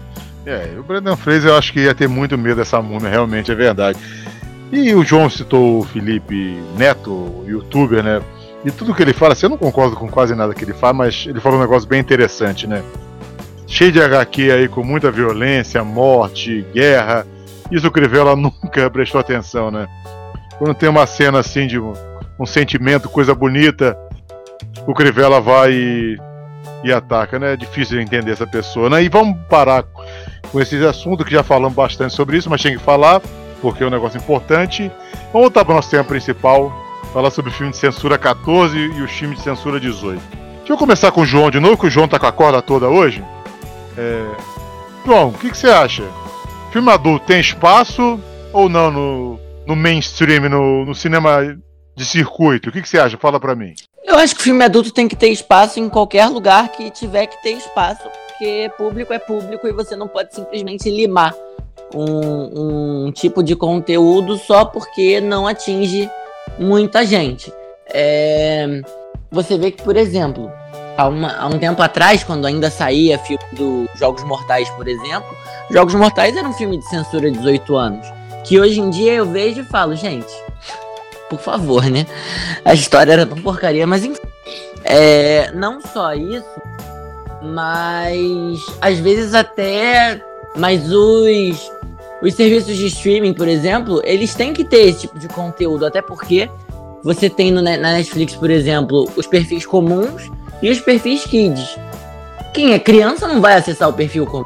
É, 0.46 0.76
o 0.78 0.84
Brandon 0.84 1.18
Fraser 1.18 1.50
eu 1.50 1.58
acho 1.58 1.74
que 1.74 1.82
ia 1.82 1.96
ter 1.96 2.08
muito 2.08 2.38
medo 2.38 2.58
dessa 2.58 2.82
múmia, 2.82 3.10
realmente, 3.10 3.52
é 3.52 3.56
verdade. 3.56 4.00
E 4.72 4.94
o 4.94 5.04
João 5.04 5.30
citou 5.30 5.80
o 5.80 5.84
Felipe 5.84 6.58
Neto, 6.78 7.44
youtuber, 7.48 8.04
né? 8.04 8.22
E 8.66 8.72
tudo 8.72 8.96
que 8.96 9.04
ele 9.04 9.14
fala, 9.14 9.34
assim, 9.34 9.46
eu 9.46 9.52
não 9.52 9.58
concordo 9.58 9.96
com 9.96 10.10
quase 10.10 10.34
nada 10.34 10.52
que 10.56 10.64
ele 10.64 10.74
fala, 10.74 10.94
mas 10.94 11.26
ele 11.28 11.40
falou 11.40 11.60
um 11.60 11.62
negócio 11.62 11.88
bem 11.88 12.00
interessante, 12.00 12.66
né? 12.66 12.84
Cheio 13.68 13.92
de 13.92 14.02
HQ 14.02 14.52
aí 14.52 14.68
com 14.68 14.84
muita 14.84 15.12
violência, 15.12 15.84
morte, 15.84 16.66
guerra. 16.74 17.28
Isso 17.70 17.88
o 17.88 17.92
Crivella 17.92 18.34
nunca 18.36 18.90
prestou 18.90 19.22
atenção, 19.22 19.70
né? 19.70 19.88
Quando 20.58 20.74
tem 20.74 20.90
uma 20.90 21.06
cena 21.06 21.40
assim 21.40 21.68
de 21.68 21.80
um 21.80 22.46
sentimento, 22.46 23.08
coisa 23.08 23.36
bonita, 23.36 23.96
o 24.88 24.96
Crivella 24.96 25.40
vai 25.40 25.72
e, 25.72 26.18
e 26.84 26.92
ataca, 26.92 27.38
né? 27.38 27.54
É 27.54 27.58
difícil 27.58 27.98
de 27.98 28.04
entender 28.04 28.32
essa 28.32 28.48
pessoa, 28.48 28.90
né? 28.90 29.04
E 29.04 29.10
vamos 29.10 29.38
parar 29.48 29.84
com 30.52 30.60
esses 30.60 30.82
assuntos 30.82 31.24
que 31.24 31.34
já 31.34 31.44
falamos 31.44 31.76
bastante 31.76 32.16
sobre 32.16 32.38
isso, 32.38 32.50
mas 32.50 32.62
tinha 32.62 32.76
que 32.76 32.84
falar, 32.84 33.22
porque 33.62 33.84
é 33.84 33.88
um 33.88 33.92
negócio 33.92 34.18
importante. 34.18 34.92
Vamos 35.32 35.42
voltar 35.42 35.64
para 35.64 35.74
o 35.74 35.76
nosso 35.76 35.92
tema 35.92 36.04
principal, 36.04 36.85
falar 37.16 37.32
sobre 37.32 37.50
o 37.50 37.54
filme 37.54 37.72
de 37.72 37.78
censura 37.78 38.18
14 38.18 38.78
e 38.78 39.02
o 39.02 39.08
filme 39.08 39.38
de 39.38 39.42
censura 39.42 39.80
18. 39.80 40.22
Deixa 40.58 40.74
eu 40.74 40.78
começar 40.78 41.14
com 41.14 41.22
o 41.22 41.26
João 41.26 41.50
de 41.50 41.62
novo, 41.62 41.78
que 41.78 41.88
o 41.88 41.90
João 41.90 42.10
tá 42.10 42.20
com 42.20 42.26
a 42.26 42.32
corda 42.32 42.62
toda 42.62 42.90
hoje. 42.90 43.24
É... 43.98 44.36
João, 45.06 45.30
o 45.30 45.34
que, 45.34 45.50
que 45.50 45.58
você 45.58 45.70
acha? 45.70 46.04
Filme 46.74 46.92
adulto 46.92 47.26
tem 47.26 47.40
espaço 47.40 48.20
ou 48.52 48.68
não 48.68 48.92
no, 48.92 49.40
no 49.66 49.78
mainstream, 49.78 50.50
no, 50.50 50.84
no 50.84 50.94
cinema 50.94 51.58
de 51.96 52.04
circuito. 52.04 52.68
O 52.68 52.72
que, 52.74 52.82
que 52.82 52.90
você 52.90 53.00
acha? 53.00 53.18
Fala 53.18 53.40
para 53.40 53.56
mim. 53.56 53.74
Eu 54.04 54.18
acho 54.18 54.36
que 54.36 54.44
filme 54.44 54.66
adulto 54.66 54.92
tem 54.92 55.08
que 55.08 55.16
ter 55.16 55.30
espaço 55.30 55.80
em 55.80 55.88
qualquer 55.88 56.28
lugar 56.28 56.68
que 56.68 56.92
tiver 56.92 57.28
que 57.28 57.42
ter 57.42 57.52
espaço, 57.52 58.04
porque 58.28 58.70
público 58.78 59.14
é 59.14 59.20
público 59.20 59.66
e 59.66 59.72
você 59.72 59.96
não 59.96 60.10
pode 60.10 60.36
simplesmente 60.36 60.90
limar 60.90 61.34
um, 61.94 63.06
um 63.06 63.12
tipo 63.14 63.42
de 63.42 63.56
conteúdo 63.56 64.36
só 64.38 64.66
porque 64.66 65.22
não 65.22 65.48
atinge 65.48 66.10
muita 66.58 67.06
gente. 67.06 67.52
É, 67.88 68.82
você 69.32 69.58
vê 69.58 69.72
que, 69.72 69.84
por 69.84 69.96
exemplo, 69.96 70.52
há, 70.98 71.08
uma, 71.08 71.36
há, 71.36 71.48
um 71.48 71.60
tempo 71.60 71.82
atrás, 71.82 72.24
quando 72.24 72.46
ainda 72.46 72.70
saía 72.70 73.20
filme 73.20 73.44
do 73.54 73.86
Jogos 73.96 74.24
Mortais, 74.24 74.70
por 74.72 74.88
exemplo, 74.88 75.36
Jogos 75.70 75.96
Mortais 75.96 76.36
era 76.36 76.48
um 76.48 76.54
filme 76.54 76.78
de 76.78 76.86
censura 76.90 77.30
de 77.30 77.38
18 77.38 77.76
anos. 77.76 78.08
Que 78.44 78.60
hoje 78.60 78.80
em 78.80 78.90
dia 78.90 79.14
eu 79.14 79.26
vejo 79.26 79.62
e 79.62 79.66
falo, 79.66 79.96
gente, 79.96 80.32
por 81.30 81.40
favor, 81.40 81.84
né? 81.86 82.06
A 82.64 82.74
história 82.74 83.14
era 83.14 83.26
tão 83.26 83.42
porcaria, 83.42 83.88
mas 83.88 84.04
enfim. 84.04 84.22
É, 84.84 85.52
não 85.54 85.82
só 85.82 86.14
isso, 86.14 86.62
mas 87.42 88.60
às 88.80 89.00
vezes 89.00 89.34
até. 89.34 90.22
Mas 90.56 90.90
os, 90.92 91.72
os 92.22 92.34
serviços 92.34 92.76
de 92.76 92.88
streaming, 92.88 93.34
por 93.34 93.48
exemplo, 93.48 94.02
eles 94.04 94.34
têm 94.34 94.54
que 94.54 94.64
ter 94.64 94.88
esse 94.88 95.02
tipo 95.02 95.20
de 95.20 95.28
conteúdo, 95.28 95.86
até 95.86 96.02
porque 96.02 96.50
você 97.04 97.30
tem 97.30 97.52
no, 97.52 97.62
na 97.62 97.78
Netflix, 97.78 98.36
por 98.36 98.50
exemplo, 98.50 99.10
os 99.16 99.28
perfis 99.28 99.66
comuns 99.66 100.30
e 100.62 100.70
os 100.70 100.80
perfis 100.80 101.24
kids. 101.26 101.78
Quem 102.54 102.74
é 102.74 102.80
criança 102.80 103.28
não 103.28 103.42
vai 103.42 103.56
acessar 103.56 103.90
o 103.90 103.94
perfil 103.94 104.26
comum, 104.26 104.46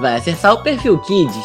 vai 0.00 0.16
acessar 0.16 0.54
o 0.54 0.62
perfil 0.62 0.98
kids. 0.98 1.44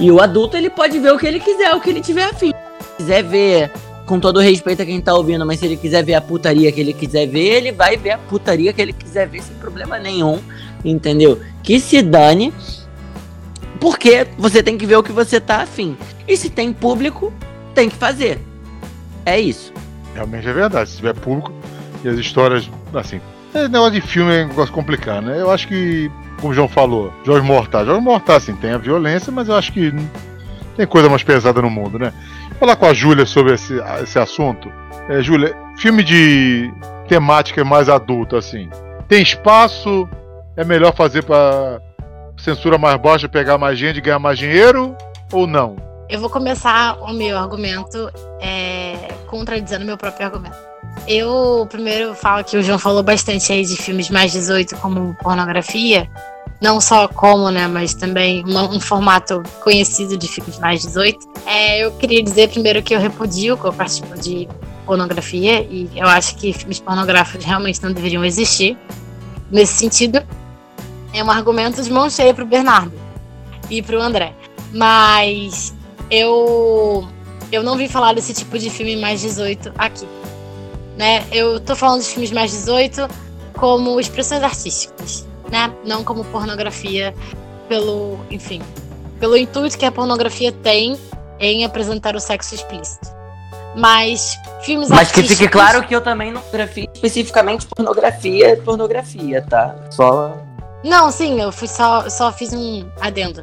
E 0.00 0.10
o 0.10 0.20
adulto 0.20 0.56
ele 0.56 0.70
pode 0.70 0.98
ver 0.98 1.12
o 1.12 1.18
que 1.18 1.26
ele 1.26 1.40
quiser, 1.40 1.74
o 1.74 1.80
que 1.80 1.90
ele 1.90 2.00
tiver 2.00 2.24
afim 2.24 2.52
quiser 2.96 3.22
ver, 3.22 3.70
com 4.06 4.20
todo 4.20 4.40
respeito 4.40 4.82
a 4.82 4.86
quem 4.86 5.00
tá 5.00 5.14
ouvindo, 5.14 5.44
mas 5.44 5.58
se 5.58 5.66
ele 5.66 5.76
quiser 5.76 6.02
ver 6.04 6.14
a 6.14 6.20
putaria 6.20 6.70
que 6.70 6.80
ele 6.80 6.92
quiser 6.92 7.26
ver, 7.26 7.56
ele 7.56 7.72
vai 7.72 7.96
ver 7.96 8.10
a 8.10 8.18
putaria 8.18 8.72
que 8.72 8.80
ele 8.80 8.92
quiser 8.92 9.28
ver 9.28 9.42
sem 9.42 9.56
problema 9.56 9.98
nenhum, 9.98 10.38
entendeu? 10.84 11.40
Que 11.62 11.80
se 11.80 12.02
dane, 12.02 12.52
porque 13.84 14.26
você 14.38 14.62
tem 14.62 14.78
que 14.78 14.86
ver 14.86 14.96
o 14.96 15.02
que 15.02 15.12
você 15.12 15.38
tá 15.38 15.60
afim. 15.60 15.94
E 16.26 16.38
se 16.38 16.48
tem 16.48 16.72
público, 16.72 17.30
tem 17.74 17.90
que 17.90 17.96
fazer. 17.96 18.40
É 19.26 19.38
isso. 19.38 19.74
Realmente 20.14 20.48
é 20.48 20.54
verdade. 20.54 20.88
Se 20.88 20.96
tiver 20.96 21.12
público 21.12 21.52
e 22.02 22.08
as 22.08 22.18
histórias, 22.18 22.70
assim. 22.94 23.20
Esse 23.54 23.68
negócio 23.68 23.92
de 23.92 24.00
filme 24.00 24.34
é 24.34 24.44
um 24.46 24.48
negócio 24.48 24.72
complicado, 24.72 25.26
né? 25.26 25.38
Eu 25.38 25.50
acho 25.50 25.68
que, 25.68 26.10
como 26.40 26.50
o 26.50 26.54
João 26.54 26.66
falou, 26.66 27.12
Jorge 27.26 27.46
Mortal. 27.46 27.84
Jorge 27.84 28.00
Mortal, 28.00 28.36
assim, 28.36 28.56
tem 28.56 28.70
a 28.70 28.78
violência, 28.78 29.30
mas 29.30 29.50
eu 29.50 29.54
acho 29.54 29.70
que 29.70 29.92
tem 30.78 30.86
coisa 30.86 31.10
mais 31.10 31.22
pesada 31.22 31.60
no 31.60 31.68
mundo, 31.68 31.98
né? 31.98 32.10
Vou 32.52 32.60
falar 32.60 32.76
com 32.76 32.86
a 32.86 32.94
Júlia 32.94 33.26
sobre 33.26 33.52
esse, 33.52 33.78
esse 34.02 34.18
assunto. 34.18 34.72
É, 35.10 35.20
Júlia, 35.20 35.54
filme 35.76 36.02
de 36.02 36.72
temática 37.06 37.62
mais 37.66 37.90
adulta, 37.90 38.38
assim. 38.38 38.70
Tem 39.08 39.22
espaço? 39.22 40.08
É 40.56 40.64
melhor 40.64 40.94
fazer 40.96 41.22
para 41.22 41.82
censura 42.44 42.76
mais 42.76 43.00
baixa, 43.00 43.28
pegar 43.28 43.56
mais 43.56 43.78
gente, 43.78 44.00
ganhar 44.00 44.18
mais 44.18 44.38
dinheiro? 44.38 44.94
Ou 45.32 45.46
não? 45.46 45.76
Eu 46.08 46.20
vou 46.20 46.28
começar 46.28 46.98
o 47.00 47.12
meu 47.14 47.38
argumento 47.38 48.10
é, 48.40 49.14
contradizendo 49.26 49.84
meu 49.84 49.96
próprio 49.96 50.26
argumento. 50.26 50.56
Eu 51.08 51.66
primeiro 51.70 52.14
falo 52.14 52.44
que 52.44 52.56
o 52.56 52.62
João 52.62 52.78
falou 52.78 53.02
bastante 53.02 53.50
aí 53.52 53.64
de 53.64 53.76
filmes 53.76 54.10
mais 54.10 54.32
18 54.32 54.76
como 54.76 55.16
pornografia 55.22 56.08
não 56.60 56.80
só 56.80 57.06
como, 57.08 57.50
né, 57.50 57.66
mas 57.66 57.92
também 57.92 58.42
uma, 58.44 58.62
um 58.70 58.80
formato 58.80 59.42
conhecido 59.62 60.16
de 60.16 60.26
filmes 60.26 60.58
mais 60.58 60.80
18. 60.80 61.18
É, 61.44 61.84
eu 61.84 61.92
queria 61.92 62.22
dizer 62.22 62.48
primeiro 62.48 62.82
que 62.82 62.94
eu 62.94 63.00
repudio 63.00 63.56
qualquer 63.56 63.86
tipo 63.86 64.18
de 64.18 64.48
pornografia 64.86 65.60
e 65.62 65.90
eu 65.94 66.06
acho 66.06 66.36
que 66.36 66.52
filmes 66.54 66.80
pornográficos 66.80 67.44
realmente 67.44 67.82
não 67.82 67.92
deveriam 67.92 68.24
existir. 68.24 68.78
Nesse 69.50 69.74
sentido, 69.74 70.22
é 71.14 71.24
um 71.24 71.30
argumento 71.30 71.82
de 71.82 71.90
mão 71.90 72.10
cheia 72.10 72.34
para 72.34 72.44
o 72.44 72.46
Bernardo 72.46 72.92
e 73.70 73.80
para 73.80 73.96
o 73.96 74.02
André. 74.02 74.34
Mas 74.72 75.72
eu 76.10 77.08
eu 77.50 77.62
não 77.62 77.76
vi 77.76 77.88
falar 77.88 78.14
desse 78.14 78.34
tipo 78.34 78.58
de 78.58 78.68
filme 78.68 78.96
mais 78.96 79.20
18 79.22 79.72
aqui. 79.78 80.06
Né? 80.98 81.24
Eu 81.32 81.58
tô 81.60 81.74
falando 81.74 82.02
de 82.02 82.08
filmes 82.08 82.30
mais 82.30 82.50
18 82.50 83.08
como 83.54 83.98
expressões 83.98 84.42
artísticas 84.42 85.24
né? 85.54 85.72
Não 85.84 86.02
como 86.04 86.24
pornografia 86.24 87.14
pelo, 87.68 88.18
enfim, 88.30 88.60
pelo 89.20 89.36
intuito 89.36 89.78
que 89.78 89.86
a 89.86 89.92
pornografia 89.92 90.50
tem 90.50 90.98
em 91.38 91.64
apresentar 91.64 92.16
o 92.16 92.20
sexo 92.20 92.54
explícito. 92.54 93.08
Mas 93.76 94.38
filmes 94.62 94.88
Mas 94.88 95.10
que 95.10 95.22
fique 95.22 95.48
claro 95.48 95.82
que 95.84 95.94
eu 95.94 96.00
também 96.00 96.30
não 96.30 96.42
grafio 96.52 96.88
especificamente 96.94 97.66
pornografia, 97.66 98.56
pornografia, 98.64 99.42
tá? 99.42 99.74
Só 99.90 100.36
Não, 100.84 101.10
sim, 101.10 101.40
eu 101.40 101.50
fui 101.50 101.66
só 101.66 102.10
só 102.10 102.30
fiz 102.30 102.52
um 102.52 102.86
adendo. 103.00 103.42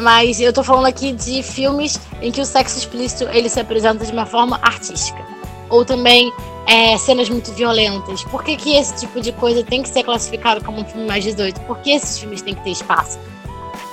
Mas 0.00 0.40
eu 0.40 0.54
tô 0.54 0.64
falando 0.64 0.86
aqui 0.86 1.12
de 1.12 1.42
filmes 1.42 2.00
em 2.22 2.32
que 2.32 2.40
o 2.40 2.46
sexo 2.46 2.78
explícito 2.78 3.24
ele 3.24 3.50
se 3.50 3.60
apresenta 3.60 4.06
de 4.06 4.10
uma 4.10 4.24
forma 4.24 4.58
artística. 4.62 5.22
Ou 5.68 5.84
também 5.84 6.32
é, 6.66 6.96
cenas 6.96 7.28
muito 7.28 7.52
violentas? 7.52 8.24
Por 8.24 8.42
que, 8.42 8.56
que 8.56 8.74
esse 8.74 8.94
tipo 8.96 9.20
de 9.20 9.32
coisa 9.32 9.62
tem 9.62 9.82
que 9.82 9.88
ser 9.90 10.02
classificado 10.02 10.64
como 10.64 10.80
um 10.80 10.84
filme 10.84 11.06
mais 11.06 11.22
18? 11.22 11.60
Por 11.60 11.78
que 11.80 11.90
esses 11.90 12.18
filmes 12.18 12.40
têm 12.40 12.54
que 12.54 12.64
ter 12.64 12.70
espaço? 12.70 13.18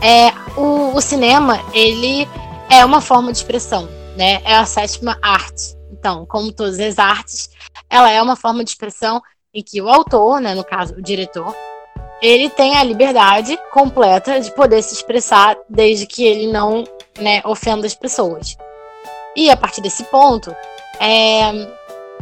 É, 0.01 0.31
o, 0.57 0.95
o 0.95 1.01
cinema, 1.01 1.59
ele 1.73 2.25
é 2.69 2.85
uma 2.85 3.01
forma 3.01 3.33
de 3.33 3.39
expressão, 3.39 3.89
né? 4.15 4.41
É 4.45 4.55
a 4.55 4.65
sétima 4.65 5.17
arte. 5.21 5.75
Então, 5.91 6.25
como 6.25 6.49
todas 6.53 6.79
as 6.79 6.97
artes, 6.97 7.49
ela 7.89 8.09
é 8.09 8.21
uma 8.21 8.37
forma 8.37 8.63
de 8.63 8.69
expressão 8.69 9.21
em 9.53 9.61
que 9.61 9.81
o 9.81 9.89
autor, 9.89 10.39
né, 10.39 10.55
no 10.55 10.63
caso, 10.63 10.93
o 10.93 11.01
diretor, 11.01 11.53
ele 12.21 12.49
tem 12.49 12.75
a 12.75 12.83
liberdade 12.83 13.57
completa 13.71 14.39
de 14.39 14.51
poder 14.51 14.81
se 14.81 14.93
expressar 14.93 15.57
desde 15.69 16.05
que 16.05 16.25
ele 16.25 16.51
não 16.51 16.83
né, 17.19 17.41
ofenda 17.45 17.87
as 17.87 17.95
pessoas. 17.95 18.57
E 19.35 19.49
a 19.49 19.55
partir 19.55 19.81
desse 19.81 20.03
ponto, 20.05 20.53
é, 20.99 21.67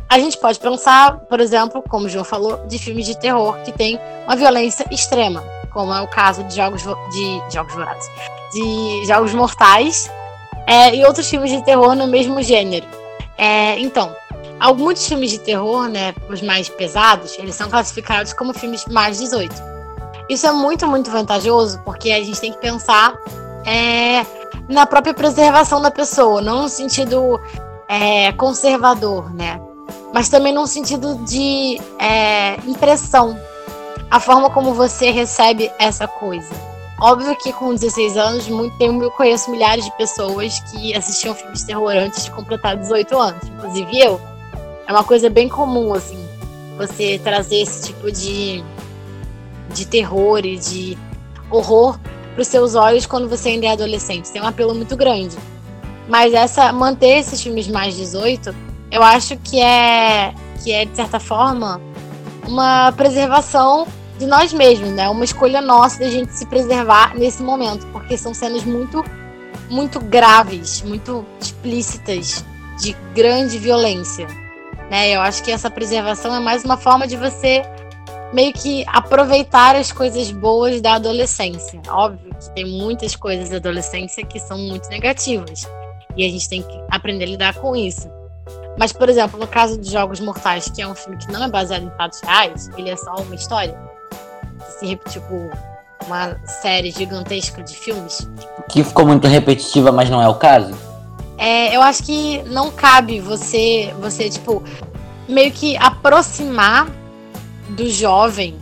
a 0.10 0.20
gente 0.20 0.38
pode 0.38 0.60
pensar, 0.60 1.20
por 1.22 1.40
exemplo, 1.40 1.84
como 1.90 2.06
o 2.06 2.10
João 2.10 2.24
falou, 2.24 2.66
de 2.68 2.78
filmes 2.78 3.06
de 3.06 3.18
terror 3.18 3.58
que 3.64 3.72
tem 3.72 4.00
uma 4.26 4.36
violência 4.36 4.86
extrema, 4.92 5.44
como 5.74 5.94
é 5.94 6.02
o 6.02 6.08
caso 6.08 6.44
de 6.44 6.56
jogos 6.56 6.84
de 6.84 7.54
jogos 7.54 7.74
vorazes, 7.74 8.10
de 8.54 9.06
jogos 9.06 9.34
mortais 9.34 10.10
é, 10.68 10.96
e 10.96 11.04
outros 11.06 11.30
filmes 11.30 11.52
de 11.52 11.64
terror 11.64 11.96
no 11.96 12.08
mesmo 12.08 12.42
gênero. 12.44 12.88
É, 13.38 13.80
então, 13.80 14.16
alguns 14.60 15.08
filmes 15.08 15.32
de 15.32 15.40
terror, 15.40 15.88
né, 15.88 16.14
os 16.30 16.42
mais 16.42 16.70
pesados, 16.70 17.38
eles 17.40 17.56
são 17.56 17.70
classificados 17.70 18.34
como 18.34 18.54
filmes 18.54 18.86
mais 18.86 19.18
18. 19.18 19.77
Isso 20.30 20.46
é 20.46 20.52
muito, 20.52 20.88
muito 20.88 21.10
vantajoso, 21.10 21.80
porque 21.86 22.12
a 22.12 22.24
gente 22.24 22.40
tem 22.40 22.52
que 22.52 22.60
pensar 22.60 23.16
é, 23.66 24.26
na 24.68 24.86
própria 24.86 25.14
preservação 25.14 25.82
da 25.82 25.92
pessoa, 25.92 26.42
não 26.42 26.64
no 26.64 26.70
sentido 26.70 27.40
é, 27.88 28.32
conservador, 28.34 29.34
né? 29.34 29.62
Mas 30.14 30.30
também 30.30 30.54
no 30.54 30.68
sentido 30.68 31.16
de 31.26 31.80
é, 32.00 32.56
impressão. 32.66 33.38
A 34.10 34.20
forma 34.20 34.50
como 34.50 34.74
você 34.74 35.12
recebe 35.12 35.72
essa 35.78 36.08
coisa. 36.08 36.50
Óbvio 37.00 37.36
que 37.36 37.54
com 37.54 37.76
16 37.76 38.18
anos, 38.18 38.48
muito, 38.48 38.82
eu 38.82 39.12
conheço 39.12 39.52
milhares 39.52 39.86
de 39.86 39.92
pessoas 39.98 40.60
que 40.72 40.96
assistiam 40.96 41.36
filmes 41.36 41.60
de 41.60 41.68
terror 41.68 41.92
antes 41.92 42.24
de 42.24 42.32
completar 42.32 42.76
18 42.76 43.18
anos. 43.18 43.44
Inclusive 43.48 44.00
eu. 44.00 44.20
É 44.88 44.92
uma 44.92 45.04
coisa 45.04 45.30
bem 45.30 45.48
comum, 45.50 45.94
assim, 45.94 46.18
você 46.78 47.20
trazer 47.22 47.58
esse 47.58 47.88
tipo 47.88 48.12
de, 48.12 48.64
de 49.78 49.86
terror 49.86 50.46
e 50.46 50.58
de 50.58 50.98
horror 51.52 52.00
para 52.34 52.42
os 52.42 52.48
seus 52.48 52.76
olhos 52.76 53.06
quando 53.06 53.30
você 53.30 53.50
ainda 53.50 53.68
é 53.68 53.72
adolescente. 53.72 54.32
Tem 54.32 54.42
um 54.42 54.48
apelo 54.48 54.74
muito 54.74 54.96
grande. 54.96 55.38
Mas 56.08 56.34
essa 56.34 56.72
manter 56.72 57.20
esses 57.20 57.42
filmes 57.42 57.68
mais 57.68 57.96
18, 57.96 58.56
eu 58.92 59.04
acho 59.04 59.38
que 59.38 59.60
é 59.62 60.34
que 60.64 60.72
é 60.72 60.86
de 60.86 60.96
certa 60.96 61.20
forma 61.20 61.80
uma 62.48 62.92
preservação 62.94 63.88
de 64.18 64.26
nós 64.26 64.52
mesmos, 64.52 64.90
né? 64.90 65.08
Uma 65.10 65.26
escolha 65.26 65.62
nossa 65.62 66.00
da 66.00 66.10
gente 66.10 66.34
se 66.34 66.46
preservar 66.46 67.16
nesse 67.16 67.44
momento, 67.44 67.86
porque 67.88 68.18
são 68.18 68.34
cenas 68.34 68.64
muito 68.64 69.04
muito 69.70 70.00
graves, 70.00 70.82
muito 70.82 71.26
explícitas 71.42 72.44
de 72.80 72.96
grande 73.14 73.58
violência, 73.58 74.28
né? 74.90 75.10
Eu 75.10 75.22
acho 75.22 75.44
que 75.44 75.52
essa 75.52 75.70
preservação 75.70 76.34
é 76.34 76.40
mais 76.40 76.64
uma 76.64 76.78
forma 76.78 77.06
de 77.06 77.18
você 77.18 77.64
meio 78.34 78.54
que 78.54 78.84
aproveitar 78.88 79.76
as 79.76 79.92
coisas 79.92 80.32
boas 80.32 80.82
da 80.82 80.96
adolescência. 80.96 81.82
Óbvio 81.88 82.36
que 82.36 82.50
tem 82.52 82.66
muitas 82.66 83.16
coisas 83.16 83.50
da 83.50 83.58
adolescência 83.58 84.26
que 84.26 84.40
são 84.40 84.58
muito 84.58 84.90
negativas. 84.90 85.68
E 86.16 86.26
a 86.26 86.30
gente 86.30 86.50
tem 86.50 86.62
que 86.62 86.84
aprender 86.90 87.26
a 87.26 87.28
lidar 87.28 87.54
com 87.56 87.76
isso. 87.76 88.10
Mas, 88.78 88.92
por 88.92 89.10
exemplo, 89.10 89.40
no 89.40 89.48
caso 89.48 89.80
de 89.80 89.92
Jogos 89.92 90.20
Mortais, 90.20 90.70
que 90.70 90.82
é 90.82 90.88
um 90.88 90.94
filme 90.94 91.18
que 91.18 91.32
não 91.32 91.44
é 91.44 91.50
baseado 91.50 91.84
em 91.84 91.98
fatos 91.98 92.22
reais, 92.22 92.70
ele 92.78 92.90
é 92.90 92.96
só 92.96 93.16
uma 93.16 93.36
história 93.36 93.78
que 94.60 94.80
se 94.80 94.86
repetiu 94.86 95.22
tipo, 95.22 95.50
uma 96.06 96.38
série 96.46 96.92
gigantesca 96.92 97.64
de 97.64 97.76
filmes. 97.76 98.28
Que 98.70 98.84
ficou 98.84 99.06
muito 99.06 99.28
repetitiva, 99.28 99.92
mas 99.92 100.10
não 100.10 100.22
é 100.22 100.28
o 100.28 100.36
caso? 100.36 100.76
É, 101.38 101.76
eu 101.76 101.82
acho 101.82 102.04
que 102.04 102.42
não 102.44 102.72
cabe 102.72 103.20
você, 103.20 103.94
você 104.00 104.30
tipo, 104.30 104.64
meio 105.28 105.52
que 105.52 105.76
aproximar 105.78 106.88
do 107.70 107.90
jovem 107.90 108.56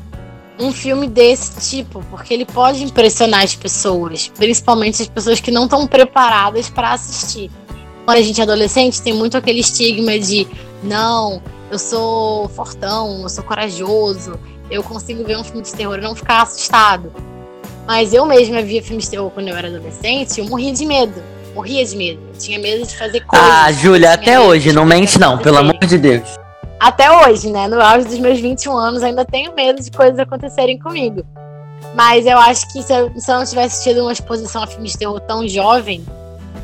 um 0.60 0.72
filme 0.72 1.08
desse 1.08 1.70
tipo, 1.70 2.04
porque 2.10 2.34
ele 2.34 2.46
pode 2.46 2.84
impressionar 2.84 3.44
as 3.44 3.56
pessoas, 3.56 4.32
principalmente 4.36 5.02
as 5.02 5.08
pessoas 5.08 5.40
que 5.40 5.52
não 5.52 5.66
estão 5.66 5.86
preparadas 5.86 6.70
para 6.70 6.94
assistir. 6.94 7.52
Quando 8.06 8.18
a 8.18 8.22
gente 8.22 8.40
é 8.40 8.44
adolescente, 8.44 9.02
tem 9.02 9.14
muito 9.14 9.36
aquele 9.36 9.60
estigma 9.60 10.18
de 10.18 10.48
não, 10.84 11.42
eu 11.72 11.80
sou 11.80 12.48
fortão, 12.50 13.24
eu 13.24 13.30
sou 13.30 13.44
corajoso, 13.44 14.40
eu 14.70 14.82
consigo 14.84 15.24
ver 15.24 15.38
um 15.38 15.44
filme 15.44 15.62
de 15.62 15.74
terror 15.74 15.98
e 15.98 16.02
não 16.02 16.16
ficar 16.16 16.44
assustado. 16.44 17.12
Mas 17.86 18.14
eu 18.14 18.26
mesma 18.26 18.62
via 18.62 18.82
filmes 18.82 19.06
de 19.06 19.12
terror 19.12 19.30
quando 19.32 19.48
eu 19.48 19.56
era 19.56 19.68
adolescente 19.68 20.38
e 20.38 20.40
eu 20.40 20.46
morria 20.46 20.72
de 20.72 20.86
medo. 20.86 21.22
Morria 21.54 21.86
de 21.86 21.96
medo. 21.96 22.20
Eu 22.34 22.40
tinha 22.40 22.60
medo 22.60 22.86
de 22.86 22.96
fazer 22.98 23.22
coisas. 23.22 23.48
Ah, 23.48 23.72
Júlia, 23.72 24.14
até 24.14 24.40
hoje, 24.40 24.74
não 24.74 24.86
mente 24.86 25.20
não, 25.20 25.38
pelo 25.38 25.58
amor 25.58 25.78
de 25.86 25.98
Deus 25.98 26.45
até 26.86 27.12
hoje, 27.12 27.50
né? 27.50 27.68
No 27.68 27.82
auge 27.82 28.06
dos 28.06 28.20
meus 28.20 28.40
21 28.40 28.78
anos, 28.78 29.02
ainda 29.02 29.26
tenho 29.26 29.56
medo 29.56 29.82
de 29.82 29.90
coisas 29.90 30.20
acontecerem 30.20 30.78
comigo. 30.78 31.26
Mas 31.96 32.28
eu 32.28 32.38
acho 32.38 32.72
que 32.72 32.84
se 32.84 32.94
eu, 32.94 33.12
se 33.20 33.32
eu 33.32 33.40
não 33.40 33.44
tivesse 33.44 33.84
tido 33.84 34.02
uma 34.02 34.12
exposição 34.12 34.62
a 34.62 34.68
filmes 34.68 34.92
de 34.92 35.00
terror 35.00 35.20
tão 35.22 35.48
jovem, 35.48 36.06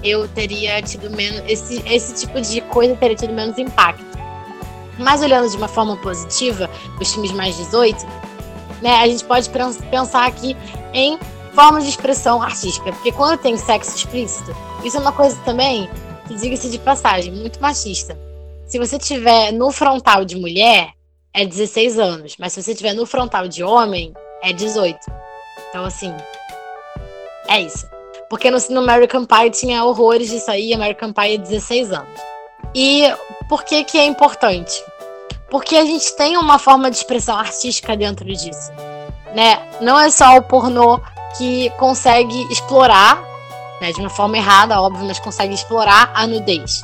eu 0.04 0.28
teria 0.28 0.80
tido 0.84 1.10
menos. 1.10 1.42
Esse, 1.48 1.82
esse 1.88 2.14
tipo 2.24 2.40
de 2.40 2.62
coisa 2.62 2.96
teria 2.98 3.16
tido 3.16 3.34
menos 3.34 3.58
impacto. 3.58 4.06
Mas 5.00 5.24
olhando 5.24 5.50
de 5.50 5.58
uma 5.58 5.68
forma 5.68 5.98
positiva, 5.98 6.70
os 7.00 7.12
filmes 7.12 7.32
mais 7.32 7.58
18, 7.58 8.06
né, 8.80 8.98
a 8.98 9.08
gente 9.08 9.26
pode 9.26 9.50
pensar 9.90 10.28
aqui 10.28 10.56
em 10.94 11.18
formas 11.56 11.84
de 11.84 11.90
expressão 11.90 12.44
artística. 12.44 12.92
Porque 12.92 13.12
quando 13.12 13.40
tem 13.40 13.58
sexo 13.58 13.96
explícito, 13.96 14.56
isso 14.84 14.98
é 14.98 15.00
uma 15.00 15.14
coisa 15.14 15.36
também 15.44 15.90
que, 16.28 16.36
diga-se 16.36 16.70
de 16.70 16.78
passagem, 16.78 17.34
muito 17.34 17.60
machista 17.60 18.16
se 18.72 18.80
você 18.80 18.98
tiver 18.98 19.52
no 19.52 19.70
frontal 19.70 20.24
de 20.24 20.38
mulher, 20.38 20.94
é 21.34 21.46
16 21.46 22.00
anos. 22.00 22.38
Mas 22.40 22.54
se 22.54 22.64
você 22.64 22.74
tiver 22.74 22.94
no 22.94 23.06
frontal 23.06 23.46
de 23.46 23.66
homem, 23.66 24.14
é 24.42 24.54
18. 24.54 24.98
Então, 25.70 25.84
assim, 25.84 26.16
é 27.50 27.60
isso. 27.60 27.86
Porque 28.30 28.50
no, 28.50 28.58
no 28.70 28.80
American 28.80 29.26
Pie 29.26 29.50
tinha 29.50 29.84
horrores 29.84 30.30
disso 30.30 30.50
aí, 30.50 30.74
American 30.74 31.12
Pie 31.12 31.34
é 31.34 31.38
16 31.38 31.92
anos. 31.92 32.22
E 32.74 33.14
por 33.50 33.66
que 33.66 33.84
que 33.84 33.98
é 33.98 34.06
importante? 34.06 34.82
Porque 35.50 35.76
a 35.76 35.84
gente 35.84 36.16
tem 36.16 36.38
uma 36.38 36.58
forma 36.58 36.90
de 36.90 36.96
expressão 36.96 37.38
artística 37.38 37.98
dentro 37.98 38.24
disso, 38.24 38.72
né? 39.36 39.62
Não 39.82 40.00
é 40.00 40.10
só 40.10 40.38
o 40.38 40.42
pornô 40.42 40.98
que 41.38 41.70
consegue 41.72 42.48
explorar, 42.50 43.22
né, 43.82 43.92
de 43.92 44.00
uma 44.00 44.10
forma 44.10 44.38
errada, 44.38 44.82
óbvio, 44.82 45.06
mas 45.06 45.20
consegue 45.20 45.54
explorar 45.54 46.10
a 46.16 46.26
nudez. 46.26 46.82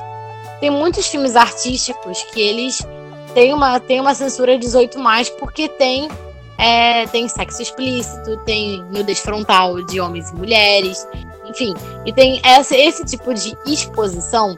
Tem 0.60 0.70
muitos 0.70 1.08
filmes 1.08 1.36
artísticos 1.36 2.24
que 2.34 2.42
eles 2.42 2.86
têm 3.34 3.54
uma, 3.54 3.80
têm 3.80 4.02
uma 4.02 4.16
censura 4.16 4.58
18 4.58 5.00
mais 5.00 5.30
porque 5.30 5.68
tem 5.70 6.10
é, 6.58 7.06
tem 7.08 7.28
sexo 7.28 7.62
explícito, 7.62 8.38
tem 8.38 8.84
nudez 8.92 9.20
frontal 9.20 9.84
de 9.86 10.00
homens 10.00 10.32
e 10.32 10.36
mulheres, 10.36 11.08
enfim. 11.46 11.74
E 12.06 12.12
tem 12.12 12.42
essa, 12.44 12.76
esse 12.76 13.06
tipo 13.06 13.34
de 13.34 13.56
exposição 13.66 14.58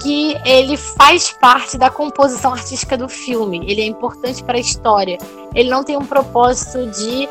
que 0.00 0.36
ele 0.44 0.76
faz 0.76 1.30
parte 1.30 1.76
da 1.76 1.90
composição 1.90 2.52
artística 2.52 2.96
do 2.96 3.08
filme. 3.08 3.64
Ele 3.68 3.82
é 3.82 3.86
importante 3.86 4.42
para 4.42 4.56
a 4.56 4.60
história. 4.60 5.18
Ele 5.54 5.68
não 5.68 5.84
tem 5.84 5.96
um 5.96 6.06
propósito 6.06 6.86
de 6.90 7.28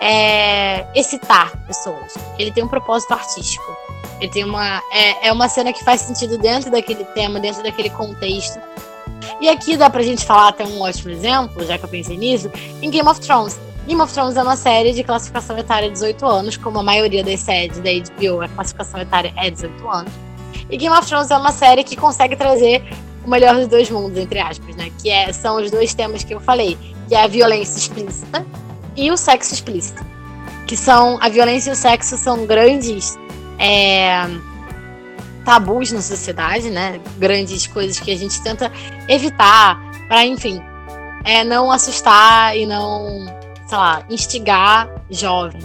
é, 0.00 0.86
excitar 0.94 1.66
pessoas. 1.66 2.14
Ele 2.38 2.52
tem 2.52 2.62
um 2.62 2.68
propósito 2.68 3.12
artístico. 3.12 3.76
Ele 4.22 4.30
tem 4.30 4.44
uma. 4.44 4.80
É, 4.92 5.28
é 5.28 5.32
uma 5.32 5.48
cena 5.48 5.72
que 5.72 5.82
faz 5.82 6.00
sentido 6.02 6.38
dentro 6.38 6.70
daquele 6.70 7.04
tema, 7.06 7.40
dentro 7.40 7.60
daquele 7.60 7.90
contexto. 7.90 8.56
E 9.40 9.48
aqui 9.48 9.76
dá 9.76 9.90
pra 9.90 10.00
gente 10.00 10.24
falar 10.24 10.48
até 10.48 10.64
um 10.64 10.80
ótimo 10.80 11.10
exemplo, 11.10 11.64
já 11.66 11.76
que 11.76 11.84
eu 11.84 11.88
pensei 11.88 12.16
nisso, 12.16 12.48
em 12.80 12.88
Game 12.88 13.08
of 13.08 13.20
Thrones. 13.20 13.58
Game 13.84 14.00
of 14.00 14.12
Thrones 14.14 14.36
é 14.36 14.42
uma 14.42 14.54
série 14.54 14.92
de 14.92 15.02
classificação 15.02 15.58
etária 15.58 15.88
de 15.88 15.94
18 15.94 16.24
anos, 16.24 16.56
como 16.56 16.78
a 16.78 16.84
maioria 16.84 17.24
das 17.24 17.40
séries 17.40 17.78
da 17.78 17.90
HBO, 17.90 18.42
a 18.42 18.48
classificação 18.48 19.00
etária 19.00 19.34
é 19.36 19.50
18 19.50 19.88
anos. 19.88 20.12
E 20.70 20.76
Game 20.76 20.96
of 20.96 21.08
Thrones 21.08 21.32
é 21.32 21.36
uma 21.36 21.50
série 21.50 21.82
que 21.82 21.96
consegue 21.96 22.36
trazer 22.36 22.80
o 23.24 23.28
melhor 23.28 23.56
dos 23.56 23.66
dois 23.66 23.90
mundos, 23.90 24.16
entre 24.16 24.38
aspas, 24.38 24.76
né? 24.76 24.88
Que 25.02 25.10
é, 25.10 25.32
são 25.32 25.56
os 25.56 25.68
dois 25.68 25.94
temas 25.94 26.22
que 26.22 26.32
eu 26.32 26.38
falei, 26.38 26.78
que 27.08 27.14
é 27.16 27.24
a 27.24 27.26
violência 27.26 27.76
explícita 27.76 28.46
e 28.94 29.10
o 29.10 29.16
sexo 29.16 29.52
explícito. 29.52 30.06
Que 30.64 30.76
são 30.76 31.18
a 31.20 31.28
violência 31.28 31.70
e 31.70 31.72
o 31.72 31.76
sexo 31.76 32.16
são 32.16 32.46
grandes 32.46 33.18
é, 33.62 34.26
tabus 35.44 35.92
na 35.92 36.02
sociedade, 36.02 36.68
né? 36.68 37.00
Grandes 37.18 37.66
coisas 37.68 37.98
que 38.00 38.10
a 38.10 38.16
gente 38.16 38.42
tenta 38.42 38.70
evitar 39.08 39.78
para, 40.08 40.26
enfim, 40.26 40.60
é, 41.24 41.44
não 41.44 41.70
assustar 41.70 42.56
e 42.56 42.66
não, 42.66 43.24
sei 43.68 43.78
lá, 43.78 44.04
instigar 44.10 44.90
jovem. 45.08 45.62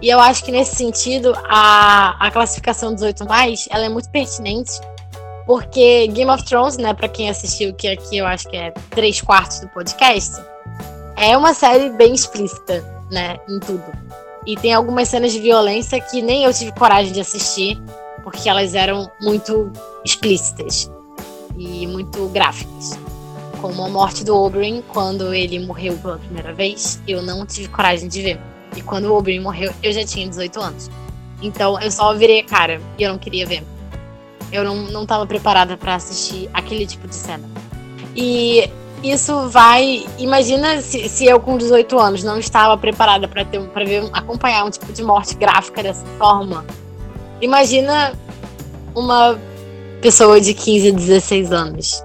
E 0.00 0.08
eu 0.08 0.20
acho 0.20 0.44
que 0.44 0.52
nesse 0.52 0.76
sentido 0.76 1.34
a, 1.48 2.14
a 2.24 2.30
classificação 2.30 2.94
18 2.94 3.24
mais, 3.24 3.66
ela 3.70 3.86
é 3.86 3.88
muito 3.88 4.10
pertinente, 4.10 4.72
porque 5.46 6.06
Game 6.08 6.30
of 6.30 6.44
Thrones, 6.44 6.76
né, 6.76 6.92
para 6.92 7.08
quem 7.08 7.30
assistiu, 7.30 7.74
que 7.74 7.88
aqui 7.88 8.18
eu 8.18 8.26
acho 8.26 8.46
que 8.48 8.56
é 8.56 8.70
três 8.90 9.20
quartos 9.20 9.60
do 9.60 9.68
podcast, 9.68 10.36
é 11.16 11.36
uma 11.36 11.54
série 11.54 11.90
bem 11.90 12.14
explícita, 12.14 12.84
né, 13.10 13.38
em 13.48 13.58
tudo. 13.58 13.84
E 14.48 14.56
tem 14.56 14.72
algumas 14.72 15.08
cenas 15.08 15.32
de 15.32 15.40
violência 15.40 16.00
que 16.00 16.22
nem 16.22 16.44
eu 16.44 16.54
tive 16.54 16.72
coragem 16.72 17.12
de 17.12 17.20
assistir, 17.20 17.78
porque 18.24 18.48
elas 18.48 18.74
eram 18.74 19.12
muito 19.20 19.70
explícitas 20.02 20.90
e 21.54 21.86
muito 21.86 22.26
gráficas. 22.28 22.98
Como 23.60 23.84
a 23.84 23.90
morte 23.90 24.24
do 24.24 24.34
Oberyn, 24.34 24.80
quando 24.88 25.34
ele 25.34 25.58
morreu 25.66 25.98
pela 25.98 26.16
primeira 26.16 26.54
vez, 26.54 26.98
eu 27.06 27.20
não 27.20 27.44
tive 27.44 27.68
coragem 27.68 28.08
de 28.08 28.22
ver. 28.22 28.40
E 28.74 28.80
quando 28.80 29.04
o 29.04 29.18
Oberyn 29.18 29.42
morreu, 29.42 29.70
eu 29.82 29.92
já 29.92 30.02
tinha 30.02 30.26
18 30.26 30.58
anos. 30.58 30.90
Então 31.42 31.78
eu 31.78 31.90
só 31.90 32.14
virei 32.14 32.40
a 32.40 32.44
cara 32.44 32.80
e 32.98 33.02
eu 33.02 33.10
não 33.10 33.18
queria 33.18 33.44
ver. 33.44 33.62
Eu 34.50 34.64
não, 34.64 34.76
não 34.76 35.26
preparada 35.26 35.76
para 35.76 35.94
assistir 35.94 36.48
aquele 36.54 36.86
tipo 36.86 37.06
de 37.06 37.14
cena. 37.14 37.46
E 38.16 38.70
isso 39.02 39.48
vai. 39.48 40.06
Imagina 40.18 40.80
se, 40.80 41.08
se 41.08 41.26
eu, 41.26 41.40
com 41.40 41.56
18 41.56 41.98
anos, 41.98 42.24
não 42.24 42.38
estava 42.38 42.76
preparada 42.76 43.28
para 43.28 43.44
ter 43.44 43.60
para 43.68 43.84
acompanhar 44.12 44.64
um 44.64 44.70
tipo 44.70 44.92
de 44.92 45.02
morte 45.02 45.34
gráfica 45.34 45.82
dessa 45.82 46.06
forma. 46.18 46.64
Imagina 47.40 48.12
uma 48.94 49.38
pessoa 50.00 50.40
de 50.40 50.54
15 50.54 50.88
a 50.88 50.92
16 50.92 51.52
anos. 51.52 52.04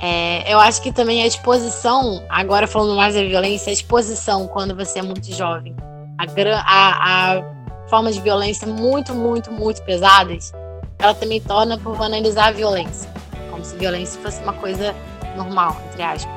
É, 0.00 0.52
eu 0.52 0.58
acho 0.58 0.82
que 0.82 0.92
também 0.92 1.22
a 1.22 1.26
exposição, 1.26 2.22
agora 2.28 2.66
falando 2.66 2.96
mais 2.96 3.14
da 3.14 3.22
violência, 3.22 3.70
a 3.70 3.72
exposição 3.72 4.46
quando 4.46 4.74
você 4.74 4.98
é 4.98 5.02
muito 5.02 5.32
jovem, 5.32 5.74
a, 6.18 6.24
a, 6.58 7.38
a 7.38 8.10
de 8.10 8.20
violência 8.20 8.66
muito, 8.66 9.14
muito, 9.14 9.52
muito 9.52 9.82
pesadas, 9.82 10.52
ela 10.98 11.14
também 11.14 11.40
torna 11.40 11.78
por 11.78 11.96
banalizar 11.96 12.48
a 12.48 12.50
violência. 12.50 13.08
Como 13.50 13.64
se 13.64 13.76
violência 13.76 14.20
fosse 14.20 14.42
uma 14.42 14.52
coisa 14.52 14.94
normal, 15.36 15.76
entre 15.90 16.02
aspas. 16.02 16.32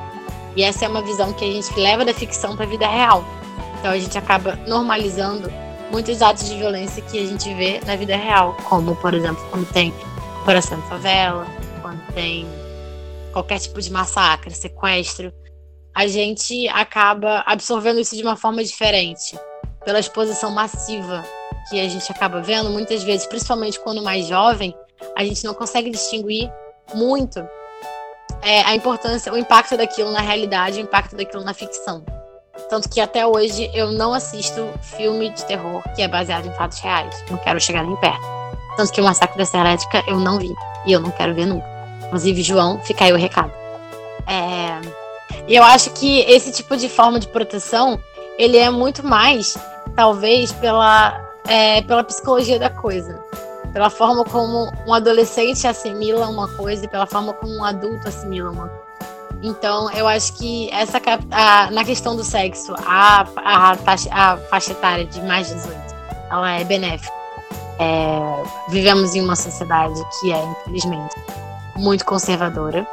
E 0.56 0.62
essa 0.62 0.84
é 0.84 0.88
uma 0.88 1.02
visão 1.02 1.32
que 1.32 1.44
a 1.44 1.52
gente 1.52 1.78
leva 1.78 2.04
da 2.04 2.12
ficção 2.12 2.56
para 2.56 2.64
a 2.64 2.68
vida 2.68 2.86
real. 2.86 3.24
Então 3.78 3.92
a 3.92 3.98
gente 3.98 4.16
acaba 4.18 4.58
normalizando 4.66 5.50
muitos 5.90 6.20
atos 6.20 6.48
de 6.48 6.56
violência 6.56 7.02
que 7.02 7.18
a 7.18 7.26
gente 7.26 7.52
vê 7.54 7.80
na 7.86 7.96
vida 7.96 8.16
real, 8.16 8.56
como, 8.68 8.94
por 8.96 9.14
exemplo, 9.14 9.42
quando 9.50 9.70
tem 9.72 9.94
coração 10.44 10.80
de 10.80 10.86
favela, 10.88 11.46
quando 11.80 12.00
tem 12.12 12.46
qualquer 13.32 13.58
tipo 13.58 13.80
de 13.80 13.90
massacre, 13.92 14.52
sequestro, 14.54 15.32
a 15.94 16.06
gente 16.06 16.68
acaba 16.68 17.42
absorvendo 17.46 18.00
isso 18.00 18.16
de 18.16 18.22
uma 18.22 18.36
forma 18.36 18.62
diferente, 18.62 19.38
pela 19.84 19.98
exposição 19.98 20.50
massiva 20.50 21.24
que 21.68 21.80
a 21.80 21.88
gente 21.88 22.10
acaba 22.10 22.40
vendo 22.40 22.70
muitas 22.70 23.02
vezes, 23.02 23.26
principalmente 23.26 23.78
quando 23.80 24.02
mais 24.02 24.26
jovem, 24.26 24.74
a 25.16 25.24
gente 25.24 25.44
não 25.44 25.54
consegue 25.54 25.90
distinguir 25.90 26.50
muito 26.94 27.46
é, 28.42 28.62
a 28.62 28.74
importância, 28.74 29.32
o 29.32 29.38
impacto 29.38 29.76
daquilo 29.76 30.10
na 30.10 30.20
realidade, 30.20 30.78
o 30.78 30.82
impacto 30.82 31.16
daquilo 31.16 31.44
na 31.44 31.54
ficção. 31.54 32.04
Tanto 32.68 32.88
que 32.88 33.00
até 33.00 33.26
hoje 33.26 33.70
eu 33.72 33.92
não 33.92 34.12
assisto 34.12 34.68
filme 34.82 35.30
de 35.30 35.44
terror 35.44 35.82
que 35.94 36.02
é 36.02 36.08
baseado 36.08 36.46
em 36.46 36.52
fatos 36.52 36.78
reais. 36.80 37.24
Não 37.30 37.38
quero 37.38 37.60
chegar 37.60 37.84
nem 37.84 37.96
perto. 37.96 38.22
Tanto 38.76 38.92
que 38.92 39.00
o 39.00 39.04
Massacre 39.04 39.38
da 39.38 39.44
Serra 39.44 39.68
Elétrica 39.68 40.04
eu 40.06 40.18
não 40.18 40.38
vi. 40.38 40.54
E 40.84 40.92
eu 40.92 41.00
não 41.00 41.10
quero 41.10 41.34
ver 41.34 41.46
nunca. 41.46 41.66
Inclusive, 42.06 42.42
João, 42.42 42.80
fica 42.80 43.04
aí 43.04 43.12
o 43.12 43.16
recado. 43.16 43.52
É... 44.26 44.80
E 45.46 45.54
eu 45.54 45.62
acho 45.62 45.90
que 45.90 46.20
esse 46.20 46.52
tipo 46.52 46.76
de 46.76 46.88
forma 46.88 47.18
de 47.18 47.28
proteção, 47.28 47.98
ele 48.38 48.56
é 48.56 48.70
muito 48.70 49.06
mais, 49.06 49.56
talvez, 49.94 50.52
pela, 50.52 51.18
é, 51.46 51.82
pela 51.82 52.04
psicologia 52.04 52.58
da 52.58 52.70
coisa 52.70 53.18
pela 53.72 53.90
forma 53.90 54.24
como 54.24 54.70
um 54.86 54.92
adolescente 54.92 55.66
assimila 55.66 56.28
uma 56.28 56.48
coisa 56.48 56.84
e 56.84 56.88
pela 56.88 57.06
forma 57.06 57.32
como 57.32 57.56
um 57.56 57.64
adulto 57.64 58.08
assimila 58.08 58.50
uma 58.50 58.68
coisa. 58.68 58.88
Então, 59.42 59.90
eu 59.92 60.08
acho 60.08 60.32
que 60.34 60.68
essa 60.72 61.00
a, 61.30 61.70
na 61.70 61.84
questão 61.84 62.16
do 62.16 62.24
sexo, 62.24 62.74
a, 62.84 63.26
a, 63.36 63.72
a, 64.10 64.36
faixa 64.36 64.72
etária 64.72 65.04
de 65.04 65.20
mais 65.22 65.48
de 65.48 65.54
18, 65.54 65.76
ela 66.30 66.50
é 66.50 66.64
benéfica. 66.64 67.12
É, 67.78 68.42
vivemos 68.68 69.14
em 69.14 69.22
uma 69.22 69.36
sociedade 69.36 69.94
que 70.18 70.32
é, 70.32 70.44
infelizmente, 70.44 71.14
muito 71.76 72.04
conservadora. 72.04 72.86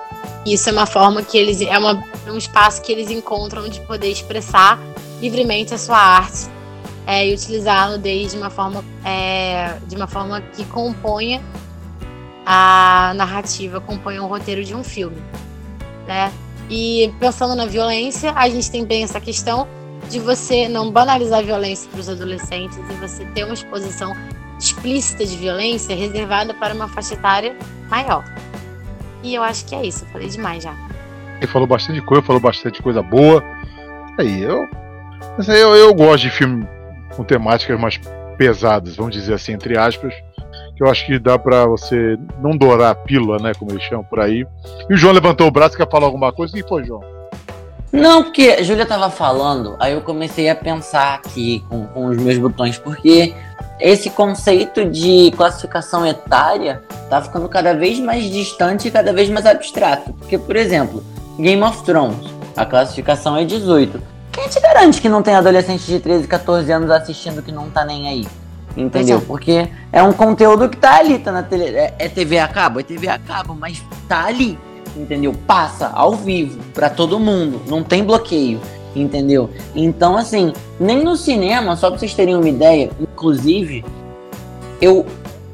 Isso 0.45 0.69
é 0.69 0.71
uma 0.71 0.85
forma 0.85 1.23
que 1.23 1.35
eles 1.35 1.61
é 1.61 1.77
uma, 1.79 2.03
um 2.27 2.37
espaço 2.37 2.81
que 2.83 2.91
eles 2.91 3.09
encontram 3.09 3.67
de 3.67 3.81
poder 3.81 4.11
expressar 4.11 4.79
livremente 5.19 5.73
a 5.73 5.77
sua 5.79 5.97
arte 5.97 6.54
é, 7.07 7.27
e 7.27 7.33
utilizar 7.33 7.83
a 7.83 7.89
nudez 7.91 8.31
de 8.31 8.37
uma 8.37 8.49
forma, 8.49 8.83
é, 9.03 9.77
de 9.87 9.95
uma 9.95 10.07
forma 10.07 10.41
que 10.41 10.65
componha 10.65 11.41
a 12.45 13.13
narrativa, 13.15 13.79
componha 13.81 14.21
o 14.23 14.27
roteiro 14.27 14.63
de 14.63 14.75
um 14.75 14.83
filme, 14.83 15.21
né? 16.07 16.31
E 16.69 17.13
pensando 17.19 17.55
na 17.55 17.65
violência, 17.65 18.33
a 18.35 18.49
gente 18.49 18.69
tem 18.71 18.85
bem 18.85 19.03
essa 19.03 19.19
questão 19.19 19.67
de 20.09 20.19
você 20.19 20.67
não 20.67 20.91
banalizar 20.91 21.39
a 21.39 21.41
violência 21.41 21.89
para 21.89 21.99
os 21.99 22.09
adolescentes 22.09 22.77
e 22.77 22.93
você 22.93 23.25
ter 23.33 23.43
uma 23.43 23.53
exposição 23.53 24.13
explícita 24.59 25.25
de 25.25 25.35
violência 25.35 25.95
reservada 25.95 26.53
para 26.53 26.73
uma 26.73 26.87
faixa 26.87 27.13
etária 27.13 27.55
maior. 27.89 28.23
E 29.23 29.33
eu 29.33 29.43
acho 29.43 29.65
que 29.65 29.75
é 29.75 29.85
isso, 29.85 30.05
eu 30.05 30.09
falei 30.09 30.27
demais 30.27 30.63
já. 30.63 30.73
Ele 31.37 31.47
falou 31.47 31.67
bastante 31.67 32.01
coisa, 32.01 32.23
falou 32.23 32.41
bastante 32.41 32.81
coisa 32.81 33.01
boa. 33.01 33.43
Aí, 34.19 34.41
eu. 34.41 34.67
Eu, 35.47 35.75
eu 35.75 35.93
gosto 35.93 36.21
de 36.23 36.29
filme 36.29 36.65
com 37.15 37.23
temáticas 37.23 37.79
mais 37.79 37.99
pesadas, 38.37 38.95
vamos 38.95 39.13
dizer 39.13 39.33
assim, 39.33 39.53
entre 39.53 39.77
aspas, 39.77 40.13
que 40.75 40.83
eu 40.83 40.89
acho 40.89 41.05
que 41.05 41.17
dá 41.17 41.39
para 41.39 41.65
você 41.65 42.17
não 42.41 42.55
dourar 42.55 42.91
a 42.91 42.95
pílula, 42.95 43.37
né, 43.39 43.53
como 43.57 43.71
eles 43.71 43.83
chamam 43.83 44.03
por 44.03 44.19
aí. 44.19 44.45
E 44.89 44.93
o 44.93 44.97
João 44.97 45.13
levantou 45.13 45.47
o 45.47 45.51
braço, 45.51 45.77
quer 45.77 45.89
falar 45.89 46.05
alguma 46.05 46.33
coisa? 46.33 46.53
O 46.53 46.61
que 46.61 46.67
foi, 46.67 46.83
João? 46.83 47.01
Não, 47.91 48.23
porque 48.23 48.57
a 48.59 48.61
Júlia 48.61 48.85
tava 48.85 49.09
falando, 49.09 49.77
aí 49.79 49.93
eu 49.93 50.01
comecei 50.01 50.49
a 50.49 50.55
pensar 50.55 51.15
aqui 51.15 51.63
com, 51.69 51.85
com 51.87 52.07
os 52.07 52.17
meus 52.17 52.37
botões, 52.37 52.77
porque 52.77 53.33
esse 53.79 54.09
conceito 54.09 54.83
de 54.83 55.31
classificação 55.35 56.05
etária 56.05 56.83
tá 57.09 57.21
ficando 57.21 57.47
cada 57.47 57.73
vez 57.73 57.97
mais 57.99 58.25
distante 58.25 58.87
e 58.87 58.91
cada 58.91 59.13
vez 59.13 59.29
mais 59.29 59.45
abstrato. 59.45 60.11
Porque, 60.13 60.37
por 60.37 60.57
exemplo, 60.57 61.01
Game 61.39 61.61
of 61.63 61.83
Thrones, 61.83 62.29
a 62.55 62.65
classificação 62.65 63.37
é 63.37 63.45
18. 63.45 64.14
Quem 64.45 64.51
te 64.51 64.59
garante 64.59 65.01
que 65.01 65.09
não 65.09 65.23
tem 65.23 65.33
adolescente 65.33 65.87
de 65.87 65.99
13, 65.99 66.27
14 66.27 66.71
anos 66.71 66.91
assistindo 66.91 67.41
que 67.41 67.51
não 67.51 67.67
tá 67.67 67.83
nem 67.83 68.07
aí? 68.07 68.27
Entendeu? 68.77 69.19
Porque 69.19 69.67
é 69.91 70.03
um 70.03 70.13
conteúdo 70.13 70.69
que 70.69 70.77
tá 70.77 70.99
ali, 70.99 71.17
tá 71.17 71.31
na 71.31 71.41
tele. 71.41 71.75
É, 71.75 71.95
é 71.97 72.07
TV 72.07 72.37
a 72.37 72.47
cabo? 72.47 72.79
É 72.79 72.83
TV 72.83 73.07
a 73.07 73.17
cabo, 73.17 73.55
mas 73.59 73.83
tá 74.07 74.25
ali. 74.25 74.55
Entendeu? 74.95 75.33
Passa 75.47 75.87
ao 75.87 76.13
vivo 76.13 76.59
para 76.75 76.91
todo 76.91 77.19
mundo. 77.19 77.59
Não 77.67 77.81
tem 77.81 78.03
bloqueio. 78.03 78.61
Entendeu? 78.95 79.49
Então, 79.73 80.15
assim, 80.15 80.53
nem 80.79 81.03
no 81.03 81.17
cinema, 81.17 81.75
só 81.75 81.89
pra 81.89 81.97
vocês 81.97 82.13
terem 82.13 82.35
uma 82.35 82.47
ideia, 82.47 82.91
inclusive, 82.99 83.83
eu. 84.79 85.07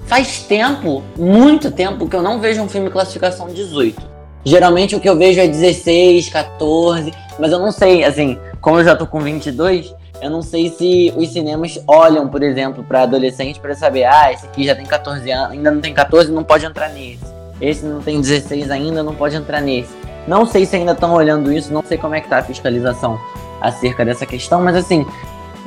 Faz 0.06 0.41
tempo, 0.41 1.01
muito 1.17 1.71
tempo, 1.71 2.10
que 2.10 2.15
eu 2.17 2.21
não 2.21 2.41
vejo 2.41 2.62
um 2.62 2.67
filme 2.67 2.89
classificação 2.89 3.47
18. 3.47 4.11
Geralmente 4.43 4.95
o 4.95 4.99
que 4.99 5.08
eu 5.08 5.17
vejo 5.17 5.39
é 5.39 5.47
16, 5.47 6.30
14, 6.30 7.13
mas 7.39 7.51
eu 7.51 7.60
não 7.60 7.71
sei, 7.71 8.04
assim, 8.04 8.39
como 8.60 8.80
eu 8.80 8.84
já 8.84 8.95
tô 8.95 9.06
com 9.06 9.19
22, 9.19 9.93
eu 10.21 10.30
não 10.30 10.41
sei 10.41 10.69
se 10.69 11.13
os 11.15 11.30
cinemas 11.30 11.80
olham, 11.88 12.27
por 12.27 12.43
exemplo, 12.43 12.84
para 12.84 13.04
adolescente 13.04 13.60
para 13.60 13.75
saber, 13.75 14.06
ah, 14.06 14.32
esse 14.32 14.45
aqui 14.45 14.63
já 14.63 14.75
tem 14.75 14.86
14 14.86 15.30
anos, 15.32 15.51
ainda 15.51 15.71
não 15.71 15.82
tem 15.82 15.93
14, 15.93 16.32
não 16.32 16.43
pode 16.43 16.65
entrar 16.65 16.89
nesse. 16.89 17.25
Esse 17.60 17.86
não 17.86 18.01
tem 18.01 18.19
16 18.19 18.71
ainda, 18.71 19.04
não 19.04 19.13
pode 19.13 19.36
entrar 19.36 19.62
nesse. 19.62 19.91
Não 20.27 20.45
sei 20.45 20.65
se 20.65 20.75
ainda 20.75 20.91
estão 20.91 21.13
olhando 21.13 21.51
isso, 21.51 21.73
não 21.73 21.84
sei 21.84 21.97
como 21.97 22.15
é 22.15 22.21
que 22.21 22.27
tá 22.27 22.38
a 22.39 22.43
fiscalização 22.43 23.19
acerca 23.60 24.04
dessa 24.04 24.25
questão, 24.25 24.62
mas 24.62 24.75
assim, 24.75 25.06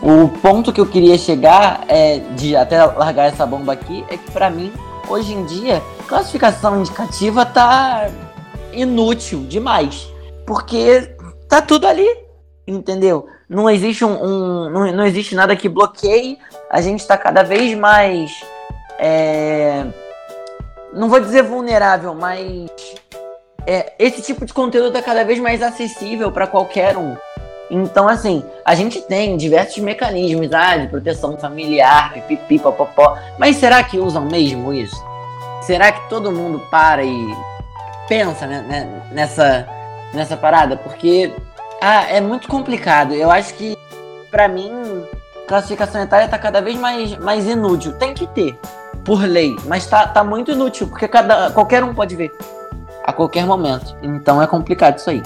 o 0.02 0.28
ponto 0.28 0.72
que 0.72 0.80
eu 0.80 0.86
queria 0.86 1.16
chegar 1.16 1.84
é 1.88 2.20
de 2.36 2.54
até 2.54 2.84
largar 2.84 3.26
essa 3.26 3.46
bomba 3.46 3.72
aqui 3.72 4.04
é 4.08 4.16
que 4.16 4.30
para 4.30 4.50
mim, 4.50 4.72
hoje 5.08 5.32
em 5.32 5.44
dia, 5.44 5.82
classificação 6.06 6.80
indicativa 6.80 7.46
tá 7.46 8.08
inútil 8.74 9.44
demais, 9.48 10.08
porque 10.46 11.14
tá 11.48 11.62
tudo 11.62 11.86
ali 11.86 12.24
entendeu? 12.66 13.26
Não 13.48 13.68
existe 13.68 14.04
um, 14.04 14.12
um 14.12 14.70
não, 14.70 14.92
não, 14.92 15.06
existe 15.06 15.34
nada 15.34 15.54
que 15.56 15.68
bloqueie. 15.68 16.38
A 16.70 16.80
gente 16.80 17.00
está 17.00 17.16
cada 17.16 17.42
vez 17.42 17.76
mais, 17.76 18.32
é, 18.98 19.84
não 20.92 21.08
vou 21.08 21.20
dizer 21.20 21.42
vulnerável, 21.42 22.14
mas 22.14 22.70
é, 23.66 23.92
esse 23.98 24.22
tipo 24.22 24.44
de 24.44 24.52
conteúdo 24.52 24.88
está 24.88 25.02
cada 25.02 25.24
vez 25.24 25.38
mais 25.38 25.62
acessível 25.62 26.32
para 26.32 26.46
qualquer 26.46 26.96
um. 26.96 27.16
Então, 27.70 28.08
assim, 28.08 28.44
a 28.64 28.74
gente 28.74 29.00
tem 29.02 29.36
diversos 29.36 29.78
mecanismos 29.78 30.52
ah, 30.52 30.76
de 30.76 30.86
proteção 30.86 31.36
familiar, 31.38 32.12
pipipi, 32.12 32.58
popopó, 32.58 33.18
mas 33.38 33.56
será 33.56 33.82
que 33.82 33.98
usam 33.98 34.26
mesmo 34.26 34.72
isso? 34.72 35.02
Será 35.62 35.90
que 35.90 36.08
todo 36.10 36.30
mundo 36.30 36.60
para 36.70 37.02
e 37.02 37.34
pensa 38.08 38.46
né, 38.46 39.02
nessa, 39.12 39.66
nessa 40.12 40.36
parada? 40.36 40.76
Porque 40.76 41.32
ah, 41.80 42.04
é 42.08 42.20
muito 42.20 42.48
complicado. 42.48 43.14
Eu 43.14 43.30
acho 43.30 43.54
que, 43.54 43.76
para 44.30 44.48
mim, 44.48 44.72
classificação 45.46 46.02
etária 46.02 46.28
tá 46.28 46.38
cada 46.38 46.60
vez 46.60 46.78
mais, 46.78 47.16
mais 47.18 47.46
inútil. 47.46 47.92
Tem 47.92 48.14
que 48.14 48.26
ter, 48.28 48.58
por 49.04 49.22
lei, 49.22 49.56
mas 49.66 49.86
tá, 49.86 50.06
tá 50.06 50.24
muito 50.24 50.52
inútil, 50.52 50.86
porque 50.86 51.06
cada, 51.06 51.50
qualquer 51.50 51.84
um 51.84 51.94
pode 51.94 52.16
ver 52.16 52.32
a 53.04 53.12
qualquer 53.12 53.44
momento. 53.44 53.94
Então 54.02 54.42
é 54.42 54.46
complicado 54.46 54.98
isso 54.98 55.10
aí. 55.10 55.22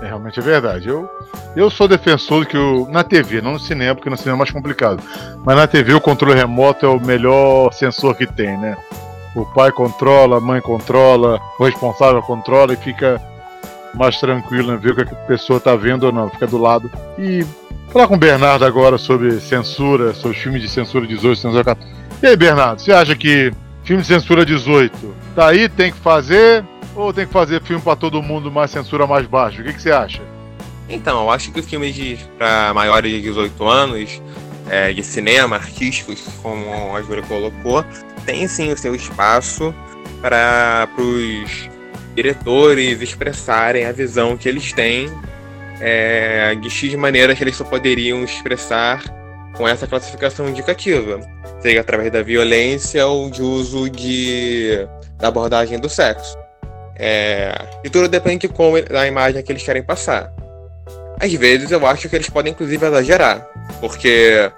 É, 0.00 0.06
realmente 0.06 0.38
é 0.38 0.42
verdade. 0.42 0.88
Eu, 0.88 1.10
eu 1.56 1.68
sou 1.70 1.88
defensor 1.88 2.46
que 2.46 2.56
o, 2.56 2.86
na 2.88 3.02
TV, 3.02 3.40
não 3.40 3.54
no 3.54 3.58
cinema, 3.58 3.94
porque 3.94 4.10
no 4.10 4.16
cinema 4.16 4.36
é 4.36 4.40
mais 4.40 4.50
complicado. 4.50 5.02
Mas 5.44 5.56
na 5.56 5.66
TV 5.66 5.94
o 5.94 6.00
controle 6.00 6.38
remoto 6.38 6.86
é 6.86 6.88
o 6.88 7.00
melhor 7.00 7.72
sensor 7.72 8.14
que 8.14 8.26
tem, 8.26 8.56
né? 8.58 8.76
O 9.36 9.44
pai 9.44 9.70
controla, 9.70 10.38
a 10.38 10.40
mãe 10.40 10.62
controla, 10.62 11.38
o 11.60 11.64
responsável 11.64 12.22
controla 12.22 12.72
e 12.72 12.76
fica 12.76 13.20
mais 13.92 14.18
tranquilo, 14.18 14.72
né? 14.72 14.78
Ver 14.80 14.92
o 14.92 14.96
que 14.96 15.02
a 15.02 15.06
pessoa 15.26 15.60
tá 15.60 15.76
vendo 15.76 16.04
ou 16.04 16.12
não, 16.12 16.30
fica 16.30 16.46
do 16.46 16.56
lado. 16.56 16.90
E 17.18 17.44
falar 17.92 18.08
com 18.08 18.14
o 18.14 18.18
Bernardo 18.18 18.64
agora 18.64 18.96
sobre 18.96 19.38
censura, 19.38 20.14
sobre 20.14 20.38
filme 20.38 20.58
de 20.58 20.70
censura 20.70 21.06
18, 21.06 21.38
censura 21.38 21.62
14. 21.62 21.92
E 22.22 22.26
aí, 22.26 22.34
Bernardo, 22.34 22.80
você 22.80 22.92
acha 22.92 23.14
que 23.14 23.52
filme 23.84 24.00
de 24.00 24.08
censura 24.08 24.42
18. 24.42 25.14
Daí 25.34 25.68
tem 25.68 25.92
que 25.92 25.98
fazer 25.98 26.64
ou 26.94 27.12
tem 27.12 27.26
que 27.26 27.32
fazer 27.32 27.60
filme 27.60 27.82
para 27.82 27.94
todo 27.94 28.22
mundo 28.22 28.50
mais 28.50 28.70
censura 28.70 29.06
mais 29.06 29.26
baixa? 29.26 29.60
O 29.60 29.64
que, 29.64 29.74
que 29.74 29.82
você 29.82 29.92
acha? 29.92 30.22
Então, 30.88 31.24
eu 31.24 31.30
acho 31.30 31.52
que 31.52 31.60
filmes 31.60 32.26
para 32.38 32.72
maiores 32.72 33.12
de 33.12 33.20
18 33.20 33.68
anos, 33.68 34.22
é, 34.70 34.94
de 34.94 35.02
cinema, 35.02 35.56
artísticos, 35.56 36.22
como 36.42 36.96
a 36.96 37.02
Júlia 37.02 37.22
colocou, 37.22 37.84
tem 38.26 38.46
sim 38.48 38.72
o 38.72 38.76
seu 38.76 38.94
espaço 38.94 39.74
para 40.20 40.88
os 40.98 41.70
diretores 42.14 43.00
expressarem 43.00 43.86
a 43.86 43.92
visão 43.92 44.36
que 44.36 44.48
eles 44.48 44.72
têm 44.72 45.08
é, 45.80 46.54
de 46.54 46.68
X 46.68 46.94
maneiras 46.94 47.38
que 47.38 47.44
eles 47.44 47.56
só 47.56 47.64
poderiam 47.64 48.24
expressar 48.24 49.02
com 49.54 49.66
essa 49.66 49.86
classificação 49.86 50.48
indicativa, 50.48 51.20
seja 51.60 51.80
através 51.80 52.10
da 52.10 52.22
violência 52.22 53.06
ou 53.06 53.30
de 53.30 53.42
uso 53.42 53.88
de, 53.88 54.86
da 55.18 55.28
abordagem 55.28 55.78
do 55.78 55.88
sexo. 55.88 56.36
É, 56.98 57.54
e 57.84 57.90
tudo 57.90 58.08
depende 58.08 58.46
de 58.46 58.48
como, 58.48 58.80
da 58.82 59.06
imagem 59.06 59.42
que 59.42 59.52
eles 59.52 59.62
querem 59.62 59.82
passar. 59.82 60.32
Às 61.18 61.32
vezes 61.32 61.70
eu 61.70 61.86
acho 61.86 62.08
que 62.08 62.16
eles 62.16 62.28
podem 62.28 62.52
inclusive 62.52 62.84
exagerar, 62.84 63.46
porque 63.80 64.50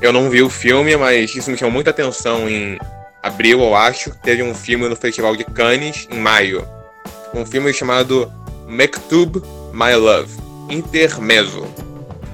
eu 0.00 0.12
não 0.12 0.28
vi 0.28 0.42
o 0.42 0.50
filme, 0.50 0.96
mas 0.96 1.34
isso 1.34 1.50
me 1.50 1.56
chamou 1.56 1.72
muita 1.72 1.90
atenção 1.90 2.48
em 2.48 2.78
abril, 3.24 3.60
eu 3.60 3.74
acho. 3.74 4.10
Teve 4.22 4.42
um 4.42 4.54
filme 4.54 4.86
no 4.86 4.94
Festival 4.94 5.34
de 5.34 5.44
Cannes, 5.44 6.06
em 6.10 6.18
maio. 6.18 6.68
Um 7.32 7.46
filme 7.46 7.72
chamado 7.72 8.30
Mektub 8.68 9.42
My 9.72 9.94
Love, 9.96 10.30
Intermezzo. 10.68 11.66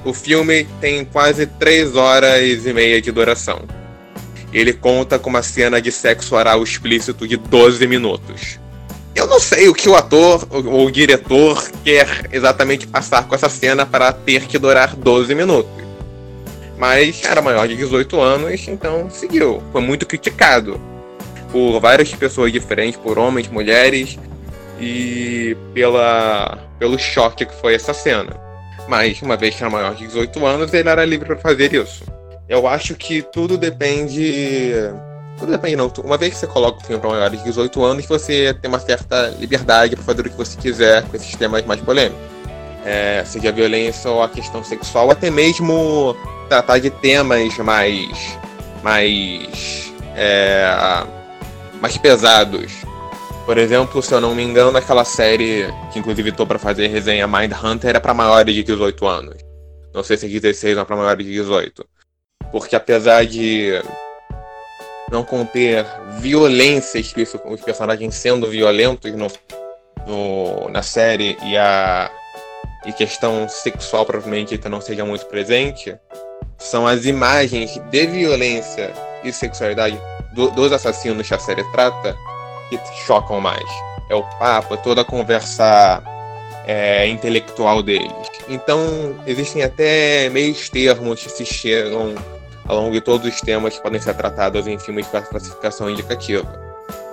O 0.04 0.12
filme 0.12 0.64
tem 0.80 1.04
quase 1.04 1.46
3 1.46 1.94
horas 1.94 2.66
e 2.66 2.72
meia 2.72 3.00
de 3.00 3.12
duração. 3.12 3.62
Ele 4.52 4.72
conta 4.72 5.18
com 5.18 5.30
uma 5.30 5.42
cena 5.42 5.80
de 5.80 5.92
sexo 5.92 6.34
oral 6.34 6.62
explícito 6.62 7.28
de 7.28 7.36
12 7.36 7.86
minutos. 7.86 8.58
Eu 9.14 9.26
não 9.26 9.38
sei 9.38 9.68
o 9.68 9.74
que 9.74 9.88
o 9.88 9.94
ator 9.94 10.46
ou 10.50 10.86
o 10.86 10.90
diretor 10.90 11.70
quer 11.84 12.28
exatamente 12.32 12.86
passar 12.86 13.28
com 13.28 13.34
essa 13.34 13.48
cena 13.48 13.86
para 13.86 14.12
ter 14.12 14.46
que 14.46 14.58
durar 14.58 14.96
12 14.96 15.34
minutos. 15.34 15.89
Mas 16.80 17.22
era 17.26 17.42
maior 17.42 17.68
de 17.68 17.76
18 17.76 18.18
anos, 18.18 18.66
então 18.66 19.10
seguiu. 19.10 19.62
Foi 19.70 19.82
muito 19.82 20.06
criticado 20.06 20.80
por 21.52 21.78
várias 21.78 22.14
pessoas 22.14 22.50
diferentes, 22.50 22.98
por 22.98 23.18
homens, 23.18 23.48
mulheres, 23.48 24.18
e 24.80 25.54
pela, 25.74 26.58
pelo 26.78 26.98
choque 26.98 27.44
que 27.44 27.54
foi 27.56 27.74
essa 27.74 27.92
cena. 27.92 28.34
Mas, 28.88 29.20
uma 29.20 29.36
vez 29.36 29.54
que 29.54 29.62
era 29.62 29.70
maior 29.70 29.94
de 29.94 30.06
18 30.06 30.46
anos, 30.46 30.72
ele 30.72 30.88
era 30.88 31.04
livre 31.04 31.26
para 31.26 31.36
fazer 31.36 31.74
isso. 31.74 32.02
Eu 32.48 32.66
acho 32.66 32.94
que 32.94 33.20
tudo 33.20 33.58
depende 33.58 34.72
tudo 35.38 35.52
depende, 35.52 35.76
não. 35.76 35.92
Uma 36.02 36.16
vez 36.16 36.32
que 36.32 36.40
você 36.40 36.46
coloca 36.46 36.78
o 36.78 36.84
filme 36.86 37.00
para 37.00 37.10
maiores 37.10 37.38
de 37.40 37.44
18 37.44 37.84
anos, 37.84 38.06
você 38.06 38.54
tem 38.54 38.70
uma 38.70 38.80
certa 38.80 39.28
liberdade 39.38 39.96
para 39.96 40.04
fazer 40.04 40.20
o 40.22 40.30
que 40.30 40.36
você 40.36 40.56
quiser 40.58 41.02
com 41.04 41.16
esses 41.16 41.34
temas 41.34 41.64
mais 41.66 41.80
polêmicos. 41.80 42.18
É, 42.86 43.22
seja 43.26 43.50
a 43.50 43.52
violência 43.52 44.10
ou 44.10 44.22
a 44.22 44.28
questão 44.28 44.64
sexual, 44.64 45.10
até 45.10 45.30
mesmo 45.30 46.16
tratar 46.50 46.80
de 46.80 46.90
temas 46.90 47.56
mais. 47.58 48.38
mais. 48.82 49.92
É, 50.16 50.66
mais 51.80 51.96
pesados. 51.96 52.72
Por 53.46 53.56
exemplo, 53.56 54.02
se 54.02 54.12
eu 54.12 54.20
não 54.20 54.34
me 54.34 54.42
engano, 54.42 54.76
aquela 54.76 55.04
série 55.04 55.66
que 55.92 55.98
inclusive 55.98 56.30
estou 56.30 56.46
para 56.46 56.58
fazer 56.58 56.88
resenha 56.88 57.26
Mind 57.26 57.52
Hunter 57.52 57.90
era 57.90 58.00
para 58.00 58.12
maiores 58.12 58.54
de 58.54 58.64
18 58.64 59.06
anos. 59.06 59.36
Não 59.94 60.02
sei 60.02 60.16
se 60.16 60.26
é 60.26 60.28
16 60.28 60.76
ou 60.76 60.84
para 60.84 60.96
maiores 60.96 61.24
de 61.24 61.32
18. 61.32 61.86
Porque 62.52 62.76
apesar 62.76 63.24
de 63.24 63.80
não 65.10 65.24
conter 65.24 65.86
violência 66.18 66.98
explícita, 66.98 67.42
os 67.48 67.60
personagens 67.60 68.14
sendo 68.14 68.48
violentos 68.48 69.12
no, 69.12 69.28
no, 70.06 70.68
na 70.68 70.82
série 70.82 71.36
e 71.42 71.56
a 71.56 72.10
e 72.86 72.92
questão 72.92 73.48
sexual 73.48 74.06
provavelmente 74.06 74.58
não 74.68 74.80
seja 74.80 75.04
muito 75.04 75.26
presente, 75.26 75.96
são 76.58 76.86
as 76.86 77.04
imagens 77.04 77.80
de 77.90 78.06
violência 78.06 78.92
e 79.24 79.32
sexualidade 79.32 80.00
do, 80.34 80.50
dos 80.50 80.72
assassinos 80.72 81.26
que 81.26 81.34
a 81.34 81.38
série 81.38 81.64
trata 81.72 82.16
que 82.68 82.78
chocam 83.06 83.40
mais. 83.40 83.68
É 84.08 84.14
o 84.14 84.22
papo, 84.38 84.74
é 84.74 84.76
toda 84.78 85.02
a 85.02 85.04
conversa 85.04 86.02
é, 86.66 87.06
intelectual 87.08 87.82
deles. 87.82 88.12
Então, 88.48 89.16
existem 89.26 89.62
até 89.62 90.28
meios 90.30 90.68
termos 90.68 91.22
que 91.22 91.30
se 91.30 91.44
chegam 91.44 92.14
ao 92.66 92.76
longo 92.76 92.92
de 92.92 93.00
todos 93.00 93.26
os 93.26 93.40
temas 93.40 93.76
que 93.76 93.82
podem 93.82 94.00
ser 94.00 94.14
tratados 94.14 94.66
em 94.66 94.78
filmes 94.78 95.06
com 95.08 95.20
classificação 95.22 95.90
indicativa. 95.90 96.46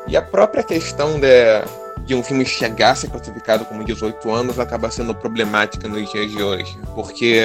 E 0.07 0.15
a 0.15 0.21
própria 0.21 0.63
questão 0.63 1.19
de, 1.19 1.27
de 2.07 2.15
um 2.15 2.23
filme 2.23 2.45
chegar 2.45 2.91
a 2.91 2.95
ser 2.95 3.09
classificado 3.09 3.65
como 3.65 3.83
18 3.83 4.31
anos 4.31 4.59
acaba 4.59 4.89
sendo 4.89 5.13
problemática 5.13 5.89
nos 5.89 6.09
dias 6.09 6.31
de 6.31 6.41
hoje, 6.41 6.79
porque 6.95 7.41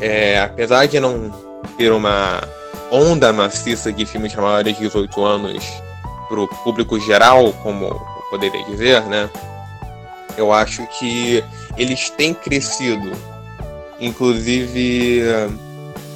é, 0.00 0.40
apesar 0.40 0.86
de 0.86 0.98
não 0.98 1.30
ter 1.78 1.92
uma 1.92 2.42
onda 2.90 3.32
maciça 3.32 3.92
de 3.92 4.04
filmes 4.04 4.34
maiores 4.34 4.74
de 4.74 4.82
18 4.82 5.24
anos 5.24 5.64
para 6.28 6.40
o 6.40 6.48
público 6.48 6.98
geral, 6.98 7.52
como 7.62 7.84
eu 7.84 8.00
poderia 8.28 8.64
dizer, 8.64 9.02
né? 9.02 9.30
Eu 10.36 10.52
acho 10.52 10.84
que 10.98 11.44
eles 11.76 12.10
têm 12.10 12.34
crescido, 12.34 13.12
inclusive 14.00 15.22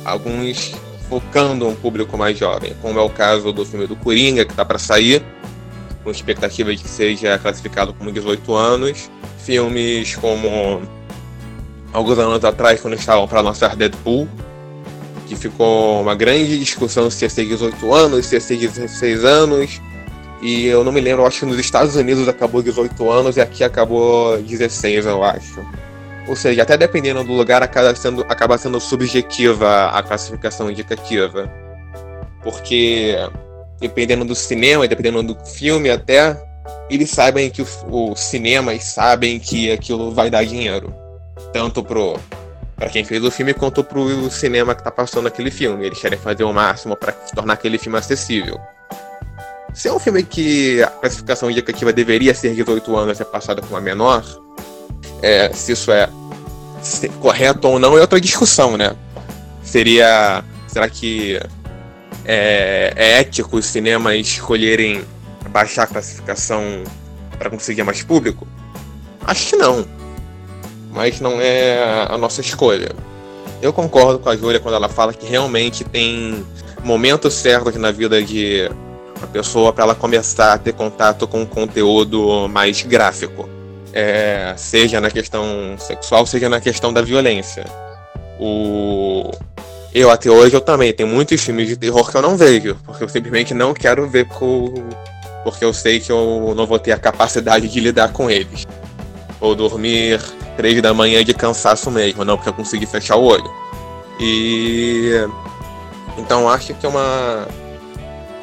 alguns 0.05 0.75
focando 1.09 1.69
um 1.69 1.77
público 1.77 2.19
mais 2.19 2.37
jovem, 2.37 2.75
como 2.83 2.99
é 2.99 3.03
o 3.03 3.11
caso 3.11 3.53
do 3.53 3.65
filme 3.65 3.87
do 3.87 3.95
Coringa, 3.95 4.45
que 4.45 4.51
está 4.51 4.65
para 4.65 4.79
sair, 4.79 5.25
com 6.05 6.11
expectativa 6.11 6.75
de 6.75 6.83
que 6.83 6.89
seja 6.89 7.39
classificado 7.39 7.95
como 7.95 8.13
18 8.13 8.55
anos. 8.55 9.11
Filmes 9.39 10.15
como 10.17 10.83
alguns 11.93 12.19
anos 12.19 12.45
atrás, 12.45 12.81
quando 12.81 12.95
estavam 12.95 13.27
para 13.27 13.41
lançar 13.41 13.75
Deadpool, 13.75 14.29
que 15.27 15.35
ficou 15.35 16.03
uma 16.03 16.15
grande 16.15 16.59
discussão 16.59 17.11
se 17.11 17.25
ia 17.25 17.31
ser 17.31 17.47
18 17.47 17.95
anos, 17.95 18.27
se 18.27 18.37
ia 18.37 18.41
ser 18.41 18.57
16 18.57 19.25
anos. 19.25 19.81
E 20.43 20.67
eu 20.67 20.85
não 20.85 20.93
me 20.93 21.01
lembro, 21.01 21.25
acho 21.25 21.41
que 21.41 21.47
nos 21.47 21.59
Estados 21.59 21.97
Unidos 21.97 22.29
acabou 22.29 22.63
18 22.63 23.11
anos 23.11 23.37
e 23.37 23.41
aqui 23.41 23.65
acabou 23.65 24.37
16, 24.43 25.07
eu 25.07 25.25
acho. 25.25 25.65
Ou 26.27 26.37
seja, 26.37 26.63
até 26.63 26.77
dependendo 26.77 27.23
do 27.23 27.33
lugar, 27.33 27.63
acaba 27.63 27.95
sendo, 27.95 28.23
acaba 28.29 28.59
sendo 28.59 28.81
subjetiva 28.81 29.87
a 29.87 30.03
classificação 30.03 30.71
indicativa. 30.71 31.51
Porque, 32.43 33.17
dependendo 33.81 34.25
do 34.25 34.35
cinema, 34.35 34.87
dependendo 34.87 35.23
do 35.23 35.37
filme, 35.45 35.91
até 35.91 36.37
eles 36.89 37.11
sabem 37.11 37.51
que 37.51 37.63
os 37.63 38.21
cinemas 38.21 38.85
sabem 38.85 39.39
que 39.39 39.71
aquilo 39.71 40.13
vai 40.13 40.31
dar 40.31 40.45
dinheiro. 40.45 40.95
Tanto 41.53 41.83
pro 41.83 42.19
para 42.77 42.89
quem 42.89 43.05
fez 43.05 43.23
o 43.23 43.31
filme 43.31 43.55
quanto 43.55 43.85
pro 43.85 44.29
cinema 44.31 44.75
que 44.75 44.83
tá 44.83 44.91
passando 44.91 45.29
aquele 45.29 45.51
filme. 45.51 45.87
Eles 45.87 46.01
querem 46.01 46.19
fazer 46.19 46.45
o 46.45 46.53
máximo 46.53 46.97
para 46.97 47.13
tornar 47.13 47.55
aquele 47.55 47.79
filme 47.79 47.97
acessível. 47.97 48.59
Se 49.73 49.89
é 49.89 49.93
um 49.93 49.99
filme 49.99 50.23
que 50.23 50.83
a 50.83 50.89
classificação 50.89 51.51
indicativa 51.51 51.93
deveria 51.93 52.35
ser 52.35 52.55
18 52.55 52.97
anos 52.97 53.19
e 53.19 53.23
é 53.23 53.25
passada 53.25 53.61
com 53.61 53.69
uma 53.69 53.81
menor, 53.81 54.25
é, 55.23 55.53
se 55.53 55.73
isso 55.73 55.91
é 55.93 56.09
correto 57.21 57.69
ou 57.69 57.79
não 57.79 57.97
é 57.97 58.01
outra 58.01 58.21
discussão, 58.21 58.77
né? 58.77 58.95
Seria. 59.63 60.45
Será 60.69 60.89
que 60.89 61.41
é, 62.25 62.93
é 62.97 63.21
ético 63.21 63.57
os 63.57 63.67
cinemas 63.67 64.15
escolherem 64.17 65.05
baixar 65.51 65.85
a 65.85 65.87
classificação 65.87 66.63
para 67.39 67.51
conseguir 67.51 67.83
mais 67.83 68.03
público? 68.03 68.47
Acho 69.27 69.51
que 69.51 69.57
não. 69.57 69.87
Mas 70.93 71.21
não 71.21 71.41
é 71.41 72.07
a 72.09 72.17
nossa 72.17 72.41
escolha. 72.41 72.93
Eu 73.61 73.73
concordo 73.73 74.19
com 74.19 74.29
a 74.29 74.37
Júlia 74.37 74.61
quando 74.61 74.75
ela 74.75 74.89
fala 74.89 75.13
que 75.13 75.27
realmente 75.27 75.85
tem 75.85 76.45
momentos 76.83 77.35
certos 77.35 77.75
na 77.77 77.91
vida 77.91 78.23
de 78.23 78.71
uma 79.17 79.27
pessoa 79.27 79.73
para 79.73 79.85
ela 79.85 79.95
começar 79.95 80.53
a 80.53 80.59
ter 80.59 80.73
contato 80.73 81.27
com 81.27 81.43
um 81.43 81.47
conteúdo 81.47 82.49
mais 82.49 82.83
gráfico 82.83 83.49
é, 83.95 84.53
seja 84.57 85.01
na 85.01 85.09
questão 85.09 85.77
sexual, 85.79 86.27
seja 86.27 86.49
na 86.49 86.61
questão 86.61 86.93
da 86.93 87.01
violência. 87.01 87.65
O... 88.41 89.31
Eu 89.95 90.11
até 90.11 90.29
hoje 90.29 90.57
eu 90.57 90.61
também 90.61 90.93
tenho 90.93 91.09
muitos 91.09 91.41
filmes 91.41 91.69
de 91.69 91.77
terror 91.77 92.11
que 92.11 92.17
eu 92.17 92.23
não 92.23 92.37
vejo, 92.37 92.77
porque 92.85 93.05
eu 93.05 93.09
simplesmente 93.09 93.55
não 93.55 93.73
quero 93.73 94.09
ver 94.11 94.27
porque 95.45 95.65
eu 95.65 95.73
sei 95.73 96.01
que 96.01 96.11
eu 96.11 96.53
não 96.57 96.67
vou 96.67 96.81
ter 96.81 96.91
a 96.91 96.99
capacidade 96.99 97.69
de 97.69 97.79
lidar 97.79 98.13
com 98.13 98.29
eles. 98.29 98.67
Ou 99.41 99.55
dormir 99.55 100.21
três 100.57 100.83
da 100.83 100.93
manhã 100.93 101.25
de 101.25 101.33
cansaço 101.33 101.93
mesmo, 101.93 102.25
não 102.25 102.37
porque 102.37 102.49
eu 102.49 102.55
consegui 102.55 102.87
fechar 102.87 103.17
o 103.17 103.23
olho. 103.23 103.49
E 104.19 105.13
então 106.19 106.49
acho 106.49 106.75
que 106.75 106.87
é 106.87 106.89
uma 106.89 107.47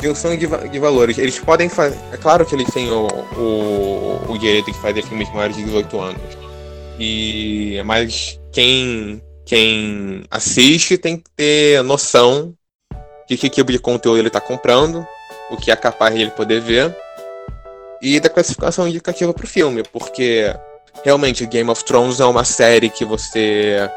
junção 0.01 0.37
de, 0.37 0.47
de 0.47 0.79
valores. 0.79 1.17
Eles 1.17 1.37
podem 1.37 1.67
fazer. 1.67 1.97
É 2.13 2.17
claro 2.17 2.45
que 2.45 2.55
eles 2.55 2.71
têm 2.73 2.89
o, 2.89 3.07
o, 3.37 4.21
o 4.29 4.37
direito 4.37 4.71
de 4.71 4.77
fazer 4.79 5.03
filmes 5.03 5.29
maiores 5.33 5.57
de 5.57 5.63
18 5.63 5.99
anos. 5.99 6.21
E, 6.97 7.81
mas 7.83 8.39
quem, 8.51 9.21
quem 9.45 10.23
assiste 10.29 10.97
tem 10.97 11.17
que 11.17 11.29
ter 11.35 11.83
noção 11.83 12.53
de 13.27 13.37
que 13.37 13.49
tipo 13.49 13.71
de 13.71 13.79
conteúdo 13.79 14.19
ele 14.19 14.27
está 14.27 14.41
comprando 14.41 15.05
o 15.49 15.57
que 15.57 15.71
é 15.71 15.75
capaz 15.75 16.13
de 16.15 16.21
ele 16.21 16.31
poder 16.31 16.61
ver, 16.61 16.95
e 18.01 18.19
da 18.19 18.29
classificação 18.29 18.87
indicativa 18.87 19.33
para 19.33 19.45
o 19.45 19.47
filme, 19.47 19.83
porque 19.83 20.53
realmente 21.03 21.45
Game 21.45 21.69
of 21.69 21.83
Thrones 21.83 22.19
é 22.19 22.25
uma 22.25 22.43
série 22.43 22.89
que 22.89 23.05
você 23.05 23.89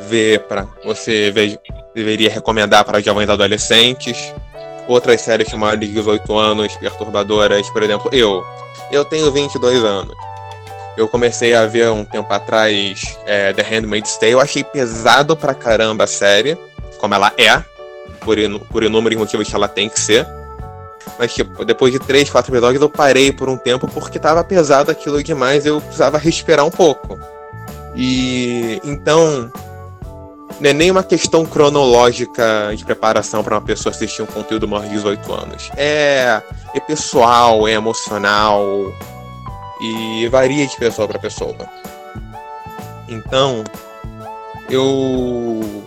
vê 0.00 0.38
para 0.38 0.66
você 0.84 1.30
vê, 1.30 1.58
deveria 1.94 2.30
recomendar 2.30 2.84
para 2.84 3.00
jovens 3.00 3.30
adolescentes. 3.30 4.32
Outras 4.88 5.20
séries 5.20 5.52
maiores 5.52 5.88
de 5.88 5.94
18 5.94 6.38
anos, 6.38 6.76
perturbadoras, 6.76 7.68
por 7.70 7.82
exemplo, 7.82 8.08
eu. 8.12 8.44
Eu 8.92 9.04
tenho 9.04 9.32
22 9.32 9.82
anos. 9.82 10.14
Eu 10.96 11.08
comecei 11.08 11.54
a 11.54 11.66
ver 11.66 11.90
um 11.90 12.04
tempo 12.04 12.32
atrás 12.32 13.18
é, 13.26 13.52
The 13.52 13.62
Handmaid's 13.62 14.16
Tale. 14.16 14.32
Eu 14.32 14.40
achei 14.40 14.64
pesado 14.64 15.36
pra 15.36 15.54
caramba 15.54 16.04
a 16.04 16.06
série, 16.06 16.56
como 16.98 17.14
ela 17.14 17.32
é, 17.36 17.62
por, 18.20 18.36
por 18.70 18.82
inúmeros 18.82 19.18
motivos 19.18 19.48
que 19.48 19.54
ela 19.54 19.68
tem 19.68 19.88
que 19.88 20.00
ser. 20.00 20.26
Mas, 21.18 21.34
tipo, 21.34 21.64
depois 21.64 21.92
de 21.92 21.98
três, 21.98 22.28
quatro 22.28 22.52
episódios, 22.52 22.82
eu 22.82 22.90
parei 22.90 23.32
por 23.32 23.48
um 23.48 23.56
tempo 23.56 23.88
porque 23.88 24.18
tava 24.18 24.42
pesado 24.42 24.90
aquilo 24.90 25.22
demais 25.22 25.64
eu 25.64 25.80
precisava 25.80 26.18
respirar 26.18 26.64
um 26.64 26.70
pouco. 26.70 27.18
E 27.94 28.80
então, 28.84 29.50
não 30.60 30.70
é 30.70 30.72
nem 30.72 30.90
uma 30.90 31.02
questão 31.02 31.44
cronológica 31.46 32.72
de 32.76 32.84
preparação 32.84 33.42
para 33.42 33.54
uma 33.54 33.62
pessoa 33.62 33.94
assistir 33.94 34.22
um 34.22 34.26
conteúdo 34.26 34.66
maior 34.68 34.84
de 34.84 34.90
18 34.90 35.32
anos. 35.32 35.70
É, 35.76 36.42
é 36.74 36.80
pessoal, 36.80 37.66
é 37.66 37.72
emocional 37.72 38.92
e 39.80 40.28
varia 40.28 40.66
de 40.66 40.76
pessoa 40.76 41.06
para 41.06 41.18
pessoa. 41.18 41.56
Então, 43.08 43.62
eu 44.68 45.86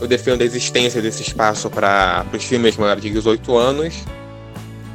eu 0.00 0.08
defendo 0.08 0.42
a 0.42 0.44
existência 0.44 1.00
desse 1.00 1.22
espaço 1.22 1.70
para 1.70 2.26
os 2.32 2.44
filmes 2.44 2.76
maiores 2.76 3.02
de 3.02 3.10
18 3.10 3.56
anos 3.56 3.94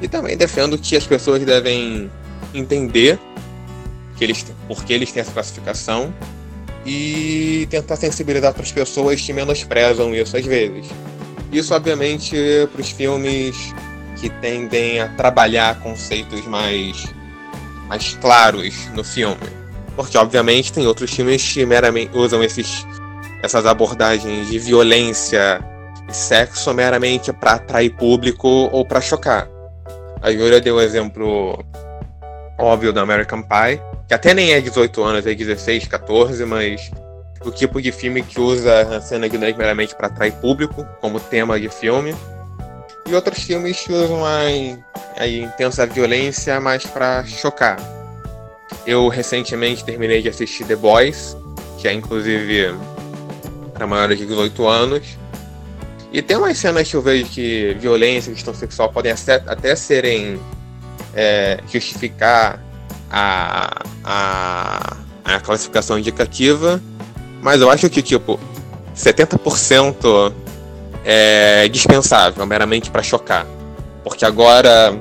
e 0.01 0.07
também 0.07 0.37
defendo 0.37 0.77
que 0.77 0.95
as 0.95 1.05
pessoas 1.05 1.43
devem 1.43 2.11
entender 2.53 3.17
que 4.17 4.23
eles, 4.23 4.45
por 4.67 4.83
que 4.83 4.93
eles 4.93 5.11
têm 5.11 5.21
essa 5.21 5.31
classificação 5.31 6.13
e 6.85 7.67
tentar 7.69 7.95
sensibilizar 7.95 8.53
para 8.53 8.63
as 8.63 8.71
pessoas 8.71 9.21
que 9.21 9.33
menosprezam 9.33 10.13
isso 10.13 10.37
às 10.37 10.45
vezes. 10.45 10.87
Isso, 11.51 11.73
obviamente, 11.73 12.35
para 12.71 12.81
os 12.81 12.89
filmes 12.91 13.73
que 14.19 14.29
tendem 14.29 14.99
a 14.99 15.07
trabalhar 15.09 15.79
conceitos 15.79 16.45
mais, 16.45 17.05
mais 17.89 18.13
claros 18.21 18.87
no 18.93 19.03
filme. 19.03 19.35
Porque, 19.95 20.17
obviamente, 20.17 20.71
tem 20.71 20.87
outros 20.87 21.11
filmes 21.11 21.51
que 21.51 21.65
meramente 21.65 22.15
usam 22.15 22.41
esses, 22.41 22.85
essas 23.43 23.65
abordagens 23.65 24.47
de 24.47 24.59
violência 24.59 25.59
e 26.07 26.13
sexo 26.13 26.73
meramente 26.73 27.33
para 27.33 27.53
atrair 27.53 27.89
público 27.89 28.47
ou 28.47 28.85
para 28.85 29.01
chocar. 29.01 29.49
A 30.21 30.31
Júlia 30.31 30.61
deu 30.61 30.75
o 30.75 30.81
exemplo 30.81 31.63
óbvio 32.57 32.93
do 32.93 32.99
American 32.99 33.41
Pie, 33.41 33.81
que 34.07 34.13
até 34.13 34.33
nem 34.33 34.51
é 34.51 34.61
18 34.61 35.03
anos, 35.03 35.25
é 35.25 35.33
16, 35.33 35.87
14, 35.87 36.45
mas 36.45 36.91
o 37.43 37.51
tipo 37.51 37.81
de 37.81 37.91
filme 37.91 38.21
que 38.21 38.39
usa 38.39 38.97
a 38.97 39.01
cena 39.01 39.29
de 39.29 39.37
meramente 39.37 39.95
para 39.95 40.07
atrair 40.07 40.33
público, 40.33 40.85
como 40.99 41.19
tema 41.19 41.59
de 41.59 41.69
filme. 41.69 42.13
E 43.09 43.15
outros 43.15 43.41
filmes 43.41 43.79
que 43.79 43.91
usam 43.91 44.23
a, 44.23 44.41
a 45.17 45.27
intensa 45.27 45.85
violência 45.85 46.59
mais 46.59 46.85
para 46.85 47.25
chocar. 47.25 47.77
Eu 48.85 49.07
recentemente 49.07 49.83
terminei 49.83 50.21
de 50.21 50.29
assistir 50.29 50.65
The 50.65 50.75
Boys, 50.75 51.35
que 51.79 51.87
é 51.87 51.93
inclusive 51.93 52.75
para 53.73 53.87
maiores 53.87 54.19
de 54.19 54.25
18 54.25 54.67
anos. 54.67 55.17
E 56.11 56.21
tem 56.21 56.37
umas 56.37 56.57
cenas 56.57 56.89
que 56.89 56.95
eu 56.95 57.01
vejo 57.01 57.25
que 57.25 57.75
violência 57.79 58.33
questão 58.33 58.53
sexual 58.53 58.91
podem 58.91 59.11
até 59.11 59.75
serem 59.75 60.39
é, 61.15 61.59
justificar 61.71 62.61
a, 63.09 63.83
a, 64.03 64.97
a 65.23 65.39
classificação 65.39 65.97
indicativa, 65.97 66.81
mas 67.41 67.61
eu 67.61 67.69
acho 67.69 67.89
que, 67.89 68.01
tipo, 68.01 68.39
70% 68.95 70.33
é 71.03 71.67
dispensável, 71.67 72.45
meramente 72.45 72.89
para 72.89 73.03
chocar. 73.03 73.45
Porque 74.03 74.25
agora 74.25 74.97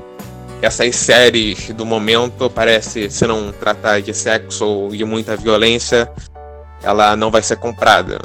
essas 0.61 0.97
séries 0.97 1.71
do 1.71 1.87
momento 1.87 2.51
parece 2.51 3.11
se 3.11 3.27
não 3.27 3.53
tratar 3.53 4.01
de 4.03 4.13
sexo 4.13 4.67
ou 4.67 4.89
de 4.91 5.05
muita 5.05 5.37
violência, 5.37 6.11
ela 6.83 7.17
não 7.17 7.31
vai 7.31 7.43
ser 7.43 7.57
comprada. 7.57 8.19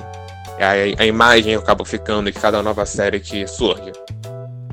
A, 0.59 1.01
a 1.01 1.05
imagem 1.05 1.55
acaba 1.55 1.83
ficando 1.85 2.31
de 2.31 2.39
cada 2.39 2.61
nova 2.61 2.85
série 2.85 3.19
que 3.19 3.45
surge. 3.47 3.91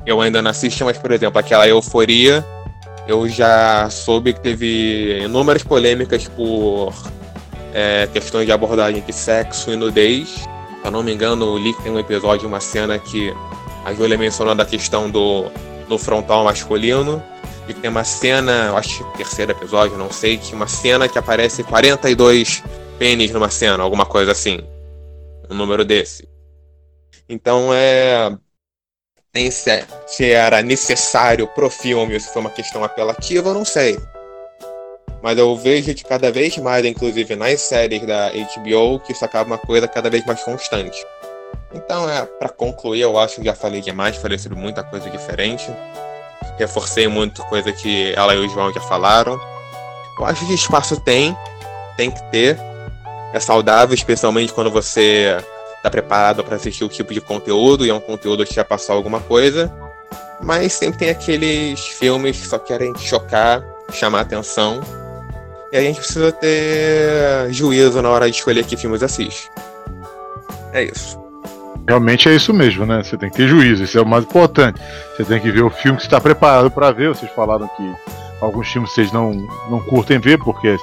Eu 0.05 0.19
ainda 0.21 0.41
não 0.41 0.51
assisti, 0.51 0.83
mas 0.83 0.97
por 0.97 1.11
exemplo, 1.11 1.39
aquela 1.39 1.67
euforia 1.67 2.45
eu 3.07 3.27
já 3.27 3.89
soube 3.89 4.33
que 4.33 4.39
teve 4.39 5.23
inúmeras 5.23 5.63
polêmicas 5.63 6.27
por 6.27 6.93
é, 7.73 8.07
questões 8.11 8.45
de 8.45 8.51
abordagem 8.51 9.01
de 9.01 9.13
sexo 9.13 9.71
e 9.71 9.75
nudez. 9.75 10.47
Se 10.81 10.87
eu 10.87 10.91
não 10.91 11.03
me 11.03 11.13
engano, 11.13 11.45
o 11.45 11.57
Lick 11.57 11.81
tem 11.83 11.91
um 11.91 11.99
episódio, 11.99 12.47
uma 12.47 12.59
cena 12.59 12.97
que 12.97 13.31
a 13.85 13.93
Julia 13.93 14.17
mencionou 14.17 14.55
da 14.55 14.65
questão 14.65 15.09
do, 15.09 15.45
do 15.87 15.97
frontal 15.97 16.43
masculino. 16.43 17.21
E 17.67 17.73
tem 17.73 17.89
uma 17.89 18.03
cena, 18.03 18.73
acho 18.75 19.03
que 19.11 19.17
terceiro 19.17 19.51
episódio, 19.51 19.95
não 19.95 20.11
sei, 20.11 20.37
que 20.37 20.55
uma 20.55 20.67
cena 20.67 21.07
que 21.07 21.19
aparece 21.19 21.63
42 21.63 22.63
pênis 22.97 23.31
numa 23.31 23.49
cena, 23.49 23.83
alguma 23.83 24.05
coisa 24.05 24.31
assim. 24.31 24.59
Um 25.49 25.55
número 25.55 25.85
desse. 25.85 26.27
Então 27.29 27.71
é 27.73 28.35
se 30.07 30.31
era 30.31 30.61
necessário 30.61 31.47
pro 31.47 31.69
filme, 31.69 32.19
se 32.19 32.33
foi 32.33 32.41
uma 32.41 32.49
questão 32.49 32.83
apelativa, 32.83 33.49
eu 33.49 33.53
não 33.53 33.63
sei. 33.63 33.97
Mas 35.21 35.37
eu 35.37 35.55
vejo 35.55 35.93
que 35.93 36.03
cada 36.03 36.31
vez 36.31 36.57
mais, 36.57 36.83
inclusive 36.85 37.35
nas 37.35 37.61
séries 37.61 38.05
da 38.05 38.29
HBO, 38.29 38.99
que 38.99 39.11
isso 39.11 39.23
acaba 39.23 39.47
uma 39.47 39.57
coisa 39.57 39.87
cada 39.87 40.09
vez 40.09 40.25
mais 40.25 40.41
constante. 40.43 41.05
Então, 41.73 42.09
é, 42.09 42.25
para 42.25 42.49
concluir, 42.49 43.01
eu 43.01 43.17
acho 43.17 43.35
que 43.35 43.45
já 43.45 43.55
falei 43.55 43.81
demais, 43.81 44.17
falei 44.17 44.37
sobre 44.37 44.57
muita 44.57 44.83
coisa 44.83 45.09
diferente. 45.09 45.69
Reforcei 46.57 47.07
muito 47.07 47.43
coisa 47.45 47.71
que 47.71 48.13
ela 48.15 48.35
e 48.35 48.39
o 48.39 48.49
João 48.49 48.73
já 48.73 48.81
falaram. 48.81 49.39
Eu 50.19 50.25
acho 50.25 50.45
que 50.45 50.53
espaço 50.53 50.99
tem, 50.99 51.35
tem 51.95 52.11
que 52.11 52.21
ter. 52.31 52.57
É 53.33 53.39
saudável, 53.39 53.95
especialmente 53.95 54.53
quando 54.53 54.69
você 54.69 55.37
tá 55.81 55.89
preparado 55.89 56.43
para 56.43 56.55
assistir 56.55 56.83
o 56.83 56.89
tipo 56.89 57.13
de 57.13 57.21
conteúdo 57.21 57.85
e 57.85 57.89
é 57.89 57.93
um 57.93 57.99
conteúdo 57.99 58.45
que 58.45 58.53
já 58.53 58.65
passou 58.65 58.95
alguma 58.95 59.21
coisa. 59.21 59.71
Mas 60.41 60.73
sempre 60.73 60.99
tem 60.99 61.09
aqueles 61.09 61.79
filmes 61.79 62.39
que 62.39 62.47
só 62.47 62.59
querem 62.59 62.93
chocar, 62.97 63.63
chamar 63.91 64.21
atenção. 64.21 64.81
E 65.71 65.77
a 65.77 65.81
gente 65.81 65.97
precisa 65.97 66.31
ter 66.31 67.51
juízo 67.51 68.01
na 68.01 68.09
hora 68.09 68.29
de 68.29 68.35
escolher 68.35 68.65
que 68.65 68.75
filmes 68.75 69.01
assiste. 69.01 69.49
É 70.73 70.83
isso. 70.83 71.19
Realmente 71.87 72.29
é 72.29 72.35
isso 72.35 72.53
mesmo, 72.53 72.85
né? 72.85 73.03
Você 73.03 73.17
tem 73.17 73.29
que 73.29 73.37
ter 73.37 73.47
juízo, 73.47 73.83
isso 73.83 73.97
é 73.97 74.01
o 74.01 74.05
mais 74.05 74.23
importante. 74.23 74.79
Você 75.15 75.23
tem 75.23 75.39
que 75.39 75.51
ver 75.51 75.63
o 75.63 75.69
filme 75.69 75.97
que 75.97 76.03
está 76.03 76.19
preparado 76.19 76.69
para 76.69 76.91
ver. 76.91 77.09
Vocês 77.09 77.31
falaram 77.31 77.67
que 77.67 77.95
alguns 78.41 78.67
filmes 78.67 78.91
vocês 78.91 79.11
não, 79.11 79.31
não 79.69 79.79
curtem 79.79 80.19
ver 80.19 80.37
porque 80.39 80.75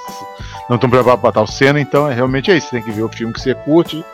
não 0.69 0.77
estão 0.77 0.91
preparados 0.91 1.21
para 1.21 1.33
tal 1.33 1.47
cena, 1.47 1.81
então 1.81 2.11
é 2.11 2.15
realmente 2.15 2.51
é 2.51 2.57
isso. 2.57 2.69
Você 2.69 2.77
tem 2.77 2.85
que 2.85 2.91
ver 2.91 3.03
o 3.03 3.09
filme 3.09 3.33
que 3.33 3.41
você 3.41 3.55
curte 3.55 4.05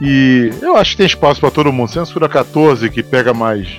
e 0.00 0.50
eu 0.60 0.76
acho 0.76 0.92
que 0.92 0.96
tem 0.98 1.06
espaço 1.06 1.40
para 1.40 1.50
todo 1.50 1.72
mundo. 1.72 1.90
Censura 1.90 2.28
14, 2.28 2.88
que 2.90 3.02
pega 3.02 3.32
mais 3.32 3.78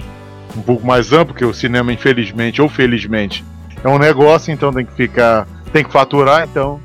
um 0.56 0.62
pouco 0.62 0.86
mais 0.86 1.14
amplo, 1.14 1.36
que 1.36 1.46
o 1.46 1.54
cinema, 1.54 1.94
infelizmente 1.94 2.62
ou 2.62 2.68
felizmente, 2.68 3.46
é 3.84 3.88
um 3.88 4.00
negócio, 4.00 4.52
então 4.52 4.74
tem 4.74 4.86
que 4.86 4.94
ficar. 4.94 5.48
Tem 5.78 5.86
que 5.86 5.92
faturar, 5.92 6.44
então. 6.44 6.80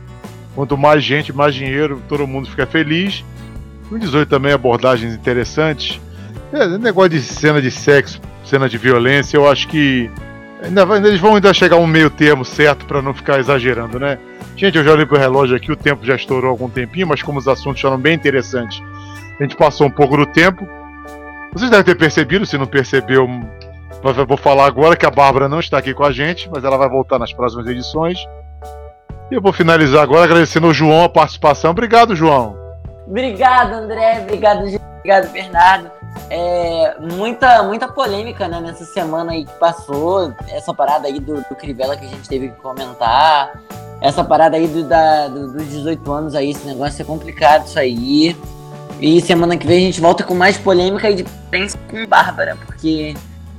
Quanto 0.55 0.77
mais 0.77 1.03
gente, 1.03 1.33
mais 1.33 1.55
dinheiro, 1.55 2.03
todo 2.09 2.27
mundo 2.27 2.49
fica 2.49 2.67
feliz. 2.67 3.25
No 3.91 3.99
18 3.99 4.29
também 4.29 4.53
abordagens 4.53 5.15
interessantes. 5.15 6.01
É, 6.53 6.67
negócio 6.79 7.11
de 7.11 7.23
cena 7.23 7.61
de 7.61 7.71
sexo, 7.71 8.21
cena 8.45 8.69
de 8.69 8.77
violência, 8.77 9.37
eu 9.37 9.51
acho 9.51 9.67
que. 9.69 10.11
Ainda, 10.63 10.83
eles 10.97 11.19
vão 11.19 11.35
ainda 11.35 11.53
chegar 11.53 11.77
a 11.77 11.81
um 11.81 11.87
meio 11.87 12.11
termo 12.11 12.45
certo 12.45 12.85
para 12.87 13.03
não 13.03 13.13
ficar 13.13 13.41
exagerando, 13.41 13.99
né? 13.99 14.19
Gente, 14.57 14.77
eu 14.77 14.85
já 14.85 14.93
olhei 14.93 15.07
pro 15.07 15.19
relógio 15.19 15.57
aqui, 15.57 15.73
o 15.73 15.77
tempo 15.77 16.05
já 16.05 16.15
estourou 16.15 16.51
algum 16.51 16.69
tempinho, 16.69 17.07
mas 17.07 17.23
como 17.23 17.39
os 17.39 17.49
assuntos 17.49 17.83
eram 17.83 17.99
bem 17.99 18.15
interessantes 18.15 18.81
a 19.39 19.43
gente 19.43 19.57
passou 19.57 19.87
um 19.87 19.91
pouco 19.91 20.17
do 20.17 20.27
tempo. 20.27 20.69
Vocês 21.53 21.71
devem 21.71 21.85
ter 21.85 21.97
percebido, 21.97 22.47
se 22.47 22.57
não 22.57 22.67
percebeu, 22.67 23.29
vou 24.27 24.37
falar 24.37 24.67
agora 24.67 24.97
que 24.97 25.05
a 25.05 25.11
Bárbara 25.11 25.49
não 25.49 25.61
está 25.61 25.79
aqui 25.79 25.93
com 25.93 26.05
a 26.05 26.13
gente, 26.13 26.49
mas 26.51 26.65
ela 26.65 26.77
vai 26.77 26.89
voltar 26.89 27.19
nas 27.19 27.33
próximas 27.33 27.67
edições. 27.67 28.19
E 29.33 29.35
eu 29.35 29.41
vou 29.41 29.51
finalizar 29.51 30.03
agora 30.03 30.25
agradecendo 30.25 30.67
ao 30.67 30.75
João 30.75 31.05
a 31.05 31.09
participação. 31.09 31.71
Obrigado, 31.71 32.15
João. 32.15 32.55
Obrigado, 33.07 33.73
André. 33.73 34.21
Obrigado, 34.21 34.59
Obrigado, 34.99 35.33
Bernardo. 35.33 35.91
É, 36.29 36.97
muita, 37.01 37.63
muita 37.63 37.89
polêmica 37.89 38.47
né, 38.47 38.61
nessa 38.61 38.85
semana 38.85 39.33
aí 39.33 39.47
que 39.47 39.53
passou. 39.55 40.35
Essa 40.51 40.75
parada 40.75 41.09
aí 41.09 41.19
do, 41.19 41.37
do 41.37 41.57
Crivella 41.57 41.97
que 41.97 42.05
a 42.05 42.09
gente 42.09 42.29
teve 42.29 42.51
que 42.51 42.61
comentar. 42.61 43.59
Essa 44.03 44.23
parada 44.23 44.59
aí 44.59 44.69
do, 44.69 44.85
da, 44.85 45.29
do, 45.29 45.51
dos 45.51 45.67
18 45.67 46.13
anos 46.13 46.35
aí, 46.35 46.51
esse 46.51 46.67
negócio 46.67 47.01
é 47.01 47.05
complicado 47.07 47.65
isso 47.65 47.79
aí. 47.79 48.37
E 49.01 49.19
semana 49.23 49.57
que 49.57 49.67
vem 49.67 49.79
a 49.79 49.87
gente 49.87 50.01
volta 50.03 50.23
com 50.25 50.35
mais 50.35 50.59
polêmica 50.59 51.09
e 51.09 51.15
de 51.15 51.25
pensa 51.51 51.79
com 51.91 52.07
Bárbara, 52.07 52.59
porque 52.67 53.15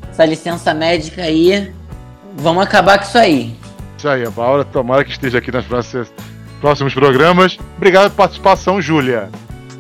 essa 0.08 0.24
licença 0.24 0.72
médica 0.72 1.24
aí. 1.24 1.74
Vamos 2.36 2.62
acabar 2.62 3.00
com 3.00 3.06
isso 3.06 3.18
aí. 3.18 3.62
Isso 4.04 4.10
aí, 4.10 4.26
a 4.26 4.32
Paula, 4.32 4.66
tomara 4.66 5.06
que 5.06 5.12
esteja 5.12 5.38
aqui 5.38 5.49
nos 5.49 5.66
próximos 6.60 6.93
programas. 6.93 7.58
Obrigado 7.78 8.12
pela 8.12 8.28
participação, 8.28 8.82
Júlia. 8.82 9.30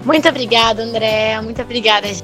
Muito 0.05 0.29
obrigada, 0.29 0.81
André. 0.81 1.41
Muito 1.41 1.61
obrigada, 1.61 2.07
gente. 2.07 2.23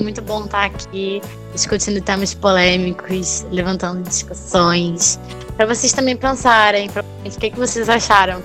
Muito 0.00 0.22
bom 0.22 0.44
estar 0.44 0.66
aqui 0.66 1.20
discutindo 1.52 2.00
temas 2.02 2.32
polêmicos, 2.34 3.44
levantando 3.50 4.00
discussões. 4.08 5.18
Para 5.56 5.66
vocês 5.66 5.92
também 5.92 6.16
pensarem, 6.16 6.88
o 6.88 7.30
que, 7.40 7.50
que 7.50 7.58
vocês 7.58 7.88
acharam? 7.88 8.40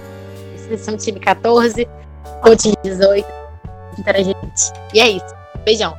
Se 0.57 0.75
são 0.79 0.97
time 0.97 1.19
14 1.19 1.87
ou 2.43 2.55
time 2.55 2.75
18? 2.83 3.23
Interagir. 3.99 4.35
E 4.95 4.99
é 4.99 5.09
isso. 5.09 5.35
Beijão. 5.63 5.95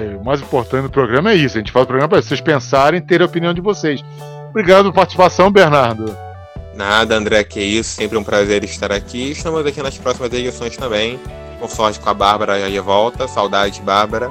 É, 0.00 0.16
o 0.16 0.24
mais 0.24 0.40
importante 0.40 0.82
do 0.82 0.90
programa 0.90 1.30
é 1.30 1.36
isso. 1.36 1.56
A 1.56 1.60
gente 1.60 1.70
faz 1.70 1.84
o 1.84 1.86
programa 1.86 2.08
para 2.08 2.20
vocês 2.20 2.40
pensarem 2.40 2.98
e 2.98 3.00
ter 3.00 3.22
a 3.22 3.26
opinião 3.26 3.54
de 3.54 3.60
vocês. 3.60 4.02
Obrigado 4.48 4.80
pela 4.80 4.94
participação, 4.94 5.48
Bernardo. 5.48 6.29
Nada, 6.74 7.16
André, 7.16 7.42
que 7.44 7.60
isso. 7.60 7.96
Sempre 7.96 8.16
um 8.16 8.24
prazer 8.24 8.64
estar 8.64 8.92
aqui. 8.92 9.32
Estamos 9.32 9.64
aqui 9.66 9.82
nas 9.82 9.98
próximas 9.98 10.32
edições 10.32 10.76
também. 10.76 11.18
Com 11.58 11.68
sorte 11.68 12.00
com 12.00 12.08
a 12.08 12.14
Bárbara 12.14 12.54
aí 12.54 12.70
de 12.70 12.80
volta. 12.80 13.28
Saudade, 13.28 13.80
Bárbara. 13.82 14.30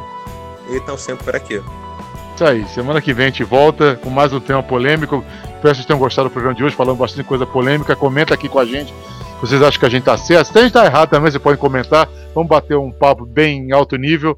E 0.70 0.78
estão 0.78 0.98
sempre 0.98 1.26
por 1.26 1.36
aqui. 1.36 1.62
Isso 2.36 2.46
aí. 2.46 2.66
Semana 2.70 3.02
que 3.02 3.14
vem 3.14 3.26
a 3.26 3.30
gente 3.30 3.44
volta 3.44 3.96
com 4.02 4.10
mais 4.10 4.32
um 4.32 4.40
tema 4.40 4.64
polêmico. 4.64 5.24
Espero 5.44 5.62
que 5.62 5.76
vocês 5.76 5.86
tenham 5.86 6.00
gostado 6.00 6.30
do 6.30 6.32
programa 6.32 6.56
de 6.56 6.64
hoje, 6.64 6.76
falando 6.76 6.98
bastante 6.98 7.28
coisa 7.28 7.46
polêmica. 7.46 7.96
Comenta 7.96 8.34
aqui 8.34 8.48
com 8.48 8.60
a 8.60 8.66
gente. 8.66 8.94
Vocês 9.42 9.62
acham 9.62 9.80
que 9.80 9.86
a 9.86 9.90
gente 9.90 10.02
está 10.02 10.18
certo? 10.18 10.52
Se 10.52 10.58
a 10.58 10.62
gente 10.62 10.70
está 10.70 10.86
errado 10.86 11.10
também, 11.10 11.32
você 11.32 11.40
pode 11.40 11.58
comentar. 11.58 12.10
Vamos 12.34 12.50
bater 12.50 12.78
um 12.78 12.92
papo 12.92 13.26
bem 13.26 13.72
alto 13.72 13.96
nível. 13.96 14.38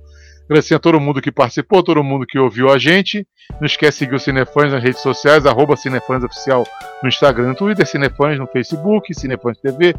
Agradecer 0.51 0.75
a 0.75 0.79
todo 0.79 0.99
mundo 0.99 1.21
que 1.21 1.31
participou, 1.31 1.81
todo 1.81 2.03
mundo 2.03 2.25
que 2.27 2.37
ouviu 2.37 2.69
a 2.69 2.77
gente. 2.77 3.25
Não 3.51 3.65
esquece 3.65 3.99
de 3.99 3.99
seguir 3.99 4.15
o 4.15 4.19
Cinefãs 4.19 4.69
nas 4.69 4.83
redes 4.83 5.01
sociais, 5.01 5.45
arroba 5.45 5.77
Cinefãs 5.77 6.21
Oficial 6.25 6.67
no 7.01 7.07
Instagram, 7.07 7.47
no 7.47 7.55
Twitter, 7.55 7.87
Cinefãs 7.87 8.37
no 8.37 8.45
Facebook, 8.47 9.13
Cinefãs 9.13 9.57
TV, 9.59 9.95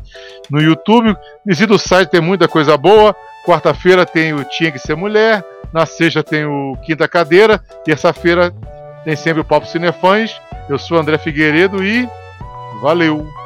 no 0.51 0.61
YouTube. 0.61 1.17
Visita 1.47 1.73
o 1.73 1.79
site, 1.79 2.11
tem 2.11 2.21
muita 2.21 2.47
coisa 2.49 2.77
boa. 2.77 3.17
Quarta-feira 3.47 4.05
tem 4.05 4.35
o 4.35 4.45
Tinha 4.45 4.71
Que 4.71 4.79
Ser 4.79 4.95
Mulher, 4.95 5.43
na 5.73 5.87
sexta 5.87 6.23
tem 6.23 6.45
o 6.45 6.77
Quinta 6.85 7.09
Cadeira, 7.09 7.57
terça-feira 7.83 8.53
tem 9.05 9.17
sempre 9.17 9.41
o 9.41 9.45
Papo 9.45 9.67
Cinefãs. 9.67 10.39
Eu 10.69 10.79
sou 10.79 10.99
André 10.99 11.17
Figueiredo 11.17 11.83
e 11.83 12.07
valeu! 12.83 13.42